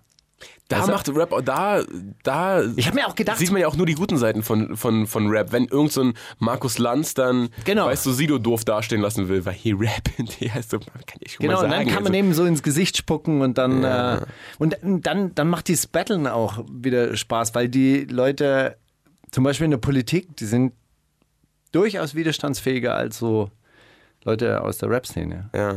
[0.70, 1.82] Da Also- macht Rap, da,
[2.24, 4.76] da Ich habe mir auch gedacht, sieht man ja auch nur die guten Seiten von,
[4.76, 5.54] von, von Rap.
[5.54, 7.86] Wenn irgend so ein Markus Lanz dann, Genau.
[7.86, 10.10] weißt du, Sido doof dastehen lassen will, weil hier Rap,
[10.42, 11.86] der heißt so, kann ich schon genau, mal und sagen.
[11.86, 14.20] dann kann man also, eben so ins Gesicht spucken und dann, äh,
[14.60, 18.76] und dann, dann macht dieses Battlen auch wieder Spaß, weil die Leute,
[19.32, 20.74] zum Beispiel in der Politik, die sind
[21.72, 23.52] durchaus widerstandsfähiger als so
[24.26, 25.50] Leute aus der Rap-Szene.
[25.56, 25.76] ja.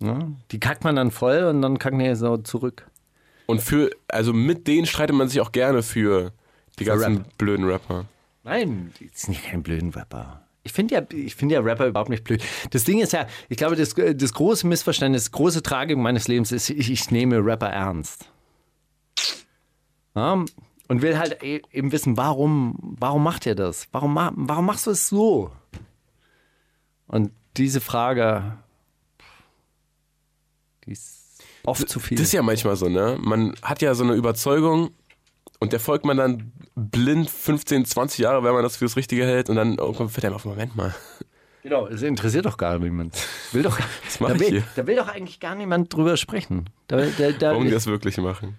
[0.00, 0.36] Ne?
[0.52, 2.87] Die kackt man dann voll und dann kacken die so zurück.
[3.48, 6.32] Und für, also mit denen streitet man sich auch gerne für
[6.78, 7.38] die Für ganzen Rap.
[7.38, 8.04] blöden Rapper.
[8.44, 10.42] Nein, die sind ja keine blöden Rapper.
[10.64, 12.44] Ich finde ja, ich finde ja Rapper überhaupt nicht blöd.
[12.72, 16.52] Das Ding ist ja, ich glaube, das, das große Missverständnis, das große Tragik meines Lebens
[16.52, 18.30] ist, ich, ich nehme Rapper ernst.
[20.14, 20.44] Ja,
[20.88, 23.88] und will halt e- eben wissen, warum, warum macht ihr das?
[23.92, 25.50] Warum, warum machst du es so?
[27.06, 28.58] Und diese Frage,
[30.84, 31.17] die ist
[31.68, 32.16] oft zu viel.
[32.16, 33.16] Das ist ja manchmal so, ne?
[33.20, 34.90] Man hat ja so eine Überzeugung
[35.60, 39.24] und der folgt man dann blind 15, 20 Jahre, wenn man das für das Richtige
[39.24, 40.94] hält und dann irgendwann fällt einem auf, Moment mal.
[41.62, 43.16] Genau, es interessiert doch gar niemand.
[43.52, 43.78] Will doch,
[44.20, 44.64] mach da, ich will, hier?
[44.76, 46.70] da will doch eigentlich gar niemand drüber sprechen.
[46.86, 48.58] Da, da, da, Warum die das wirklich machen.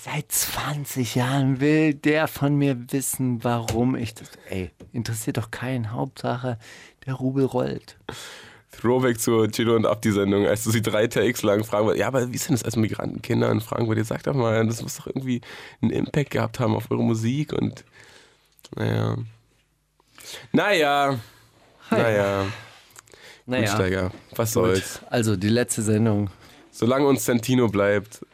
[0.00, 4.30] Seit 20 Jahren will der von mir wissen, warum ich das.
[4.48, 5.92] Ey, interessiert doch keinen.
[5.92, 6.58] Hauptsache,
[7.06, 7.98] der Rubel rollt.
[8.80, 12.30] Throwback zur Chilo und Abdi-Sendung, als du sie drei Takes lang fragen wolltest, ja, aber
[12.30, 13.50] wie ist denn das als Migrantenkinder?
[13.50, 15.40] Und fragen wollt, ihr sagt doch mal, das muss doch irgendwie
[15.80, 17.84] einen Impact gehabt haben auf eure Musik und
[18.76, 19.16] naja.
[20.52, 21.18] Naja.
[21.90, 22.46] Naja.
[23.46, 25.00] Naja, Steiger, was soll's.
[25.10, 26.30] also die letzte Sendung.
[26.70, 28.24] Solange uns Santino bleibt,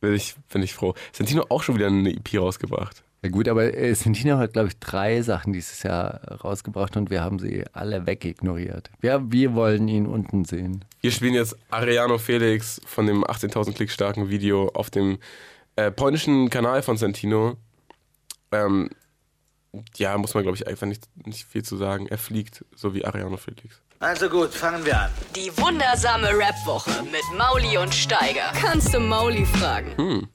[0.00, 0.94] bin ich, bin ich froh.
[1.12, 3.04] Santino auch schon wieder eine EP rausgebracht.
[3.22, 7.22] Ja gut, aber äh, Santino hat, glaube ich, drei Sachen dieses Jahr rausgebracht und wir
[7.22, 8.90] haben sie alle wegignoriert.
[9.00, 10.84] Wir, wir wollen ihn unten sehen.
[11.00, 15.18] Wir spielen jetzt Ariano Felix von dem 18.000 Klick starken Video auf dem
[15.76, 17.56] äh, polnischen Kanal von Santino.
[18.52, 18.90] Ähm,
[19.96, 22.06] ja, muss man, glaube ich, einfach nicht, nicht viel zu sagen.
[22.06, 23.80] Er fliegt, so wie Ariano Felix.
[23.98, 25.10] Also gut, fangen wir an.
[25.34, 28.52] Die wundersame Rap-Woche mit Mauli und Steiger.
[28.54, 30.28] Kannst du Mauli fragen?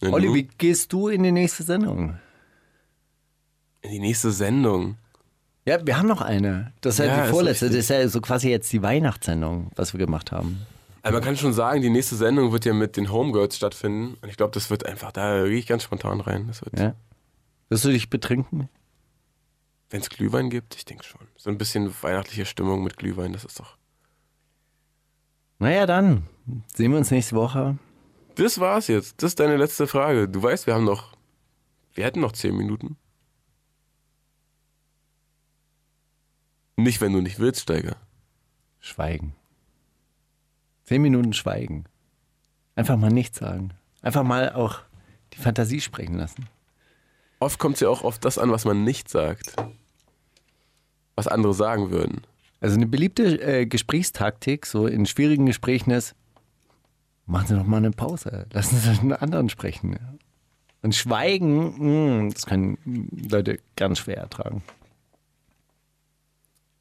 [0.00, 2.18] Ja, Olli, wie gehst du in die nächste Sendung?
[3.82, 4.96] In die nächste Sendung.
[5.66, 6.72] Ja, wir haben noch eine.
[6.80, 7.66] Das ist ja, Ja, die vorletzte.
[7.66, 10.66] Das ist ja so quasi jetzt die Weihnachtssendung, was wir gemacht haben.
[11.02, 14.16] Also man kann schon sagen, die nächste Sendung wird ja mit den Homegirls stattfinden.
[14.20, 16.46] Und ich glaube, das wird einfach, da gehe ich ganz spontan rein.
[16.48, 16.94] Das wird, Ja?
[17.68, 18.68] Wirst du dich betrinken?
[19.90, 21.20] Wenn es Glühwein gibt, ich denke schon.
[21.36, 23.76] So ein bisschen weihnachtliche Stimmung mit Glühwein, das ist doch.
[25.58, 26.24] Naja, dann
[26.74, 27.76] sehen wir uns nächste Woche.
[28.34, 29.22] Das war's jetzt.
[29.22, 30.28] Das ist deine letzte Frage.
[30.28, 31.16] Du weißt, wir haben noch.
[31.94, 32.96] Wir hätten noch zehn Minuten.
[36.76, 37.96] Nicht, wenn du nicht willst, Steiger.
[38.78, 39.34] Schweigen.
[40.84, 41.84] Zehn Minuten Schweigen.
[42.74, 43.74] Einfach mal nichts sagen.
[44.00, 44.80] Einfach mal auch
[45.34, 46.48] die Fantasie sprechen lassen.
[47.38, 49.56] Oft kommt es ja auch auf das an, was man nicht sagt.
[51.16, 52.22] Was andere sagen würden.
[52.60, 56.14] Also eine beliebte äh, Gesprächstaktik, so in schwierigen Gesprächen ist,
[57.30, 58.46] machen Sie doch mal eine Pause.
[58.52, 59.98] Lassen Sie einen anderen sprechen.
[60.82, 62.78] Und Schweigen, mh, das können
[63.30, 64.62] Leute ganz schwer ertragen.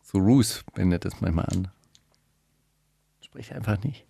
[0.01, 1.67] So Roos wendet das manchmal an.
[3.21, 4.05] Sprich einfach nicht.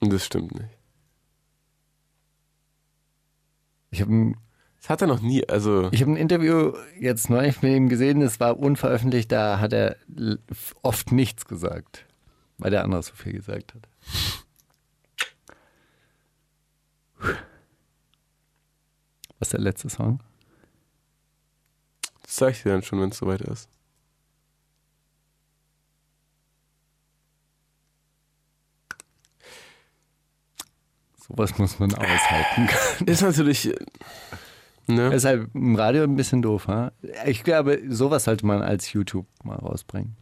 [0.00, 0.70] Und das stimmt nicht.
[3.90, 4.36] Ich habe ein,
[4.80, 5.90] Das hat er noch nie, also.
[5.92, 9.96] ich hab ein Interview jetzt neulich mit ihm gesehen, das war unveröffentlicht, da hat er
[10.82, 12.06] oft nichts gesagt,
[12.58, 13.88] weil der andere so viel gesagt hat.
[17.18, 17.36] Was
[19.48, 20.20] ist der letzte Song?
[22.22, 23.68] Das sag ich dir dann schon, wenn es soweit ist.
[31.28, 32.68] Sowas muss man aushalten.
[33.06, 33.72] Ist natürlich.
[34.88, 35.12] Ne?
[35.12, 36.92] ist halt im Radio ein bisschen doof, ha?
[37.24, 40.16] Ich glaube, sowas sollte man als YouTube mal rausbringen.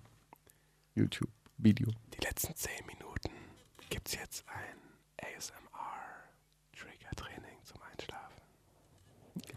[0.94, 1.88] YouTube-Video.
[2.14, 3.28] Die letzten zehn Minuten
[3.90, 4.78] gibt's jetzt ein
[5.36, 8.40] ASMR-Trigger-Training zum Einschlafen.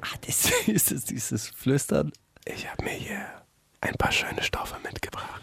[0.01, 2.11] Ah, das ist es, dieses Flüstern.
[2.45, 3.41] Ich habe mir hier
[3.81, 5.41] ein paar schöne Stoffe mitgebracht,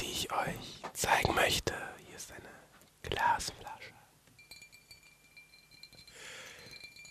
[0.00, 1.74] die ich euch zeigen möchte.
[2.06, 2.48] Hier ist eine
[3.02, 3.92] Glasflasche.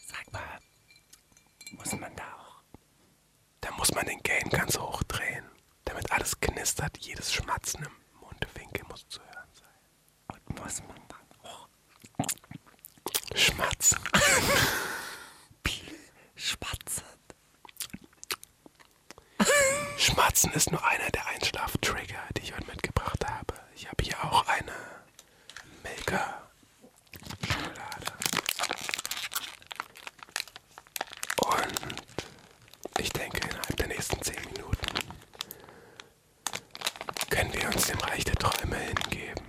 [0.07, 0.59] Sag mal,
[1.71, 2.61] muss man da auch?
[3.61, 5.45] Da muss man den Gain ganz hoch drehen,
[5.85, 6.97] damit alles knistert.
[6.99, 10.37] Jedes Schmatzen im Mundwinkel muss zu hören sein.
[10.47, 11.12] Und muss man auch
[13.35, 13.99] schmatzen.
[16.35, 17.03] Spatzen.
[19.97, 23.53] Schmatzen ist nur einer der Einschlaftrigger, die ich heute mitgebracht habe.
[23.75, 24.73] Ich habe hier auch eine
[25.83, 26.43] Milka
[27.47, 28.13] Schokolade.
[31.37, 32.03] Und
[32.99, 34.87] ich denke, innerhalb der nächsten 10 Minuten
[37.29, 39.42] können wir uns dem Reich der Träume hingeben.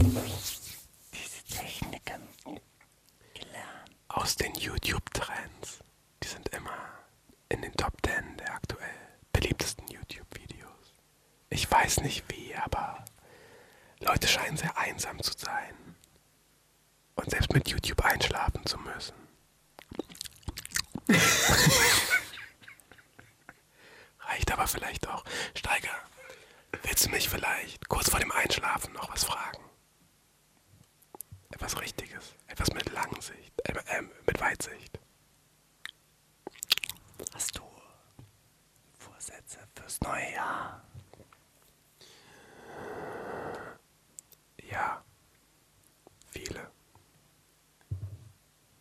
[0.00, 2.28] Diese Techniken.
[4.08, 5.80] aus den YouTube-Trends.
[6.22, 6.78] Die sind immer
[7.48, 8.94] in den Top 10 der aktuell
[9.32, 10.94] beliebtesten YouTube-Videos.
[11.50, 13.04] Ich weiß nicht wie, aber
[14.00, 15.74] Leute scheinen sehr einsam zu sein.
[17.16, 19.14] Und selbst mit YouTube einschlafen zu müssen.
[24.20, 25.24] Reicht aber vielleicht auch.
[25.56, 25.96] Steiger,
[26.82, 29.67] willst du mich vielleicht kurz vor dem Einschlafen noch was fragen?
[31.50, 32.34] Etwas Richtiges.
[32.46, 33.52] Etwas mit Langsicht.
[33.64, 34.98] Äh, äh, mit Weitsicht.
[37.34, 37.62] Hast du
[38.98, 40.82] Vorsätze fürs neue Jahr?
[44.70, 45.02] Ja.
[46.30, 46.70] Viele.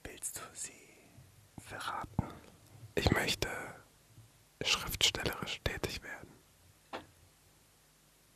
[0.04, 0.72] Willst du sie
[1.60, 2.28] verraten?
[2.96, 3.50] Ich möchte
[4.64, 6.32] schriftstellerisch tätig werden.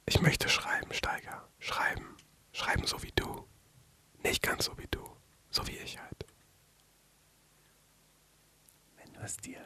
[0.06, 1.48] Ich möchte schreiben, Steiger.
[1.60, 2.16] Schreiben.
[2.54, 3.48] Schreiben so wie du.
[4.24, 5.04] Nicht ganz so wie du.
[5.50, 6.26] So wie ich halt.
[8.98, 9.62] Wenn du es dir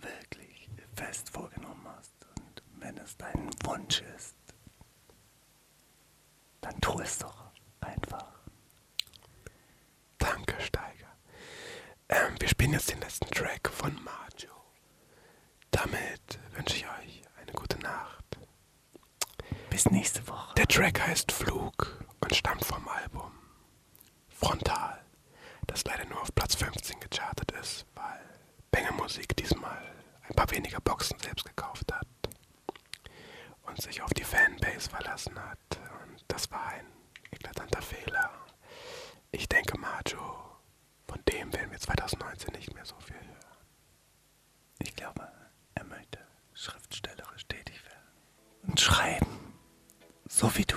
[0.00, 4.36] wirklich fest vorgenommen hast und wenn es dein Wunsch ist,
[6.60, 7.50] dann tu es doch
[7.80, 8.32] einfach.
[10.18, 11.12] Danke, Steiger.
[12.08, 14.54] Ähm, wir spielen jetzt den letzten Track von Majo.
[15.70, 18.38] Damit wünsche ich euch eine gute Nacht.
[19.68, 20.54] Bis nächste Woche.
[20.54, 23.32] Der Track heißt Flug und stammt vom Album
[24.34, 25.00] Frontal,
[25.66, 28.20] das leider nur auf Platz 15 gechartet ist, weil
[28.70, 29.82] Benge Musik diesmal
[30.28, 32.06] ein paar weniger Boxen selbst gekauft hat
[33.62, 35.58] und sich auf die Fanbase verlassen hat.
[36.02, 36.86] Und das war ein
[37.30, 38.30] eklatanter Fehler.
[39.30, 40.58] Ich denke, Majo,
[41.06, 43.66] von dem werden wir 2019 nicht mehr so viel hören.
[44.80, 45.30] Ich glaube,
[45.74, 46.18] er möchte
[46.52, 48.68] schriftstellerisch tätig werden.
[48.68, 49.54] Und schreiben.
[50.28, 50.76] So wie du.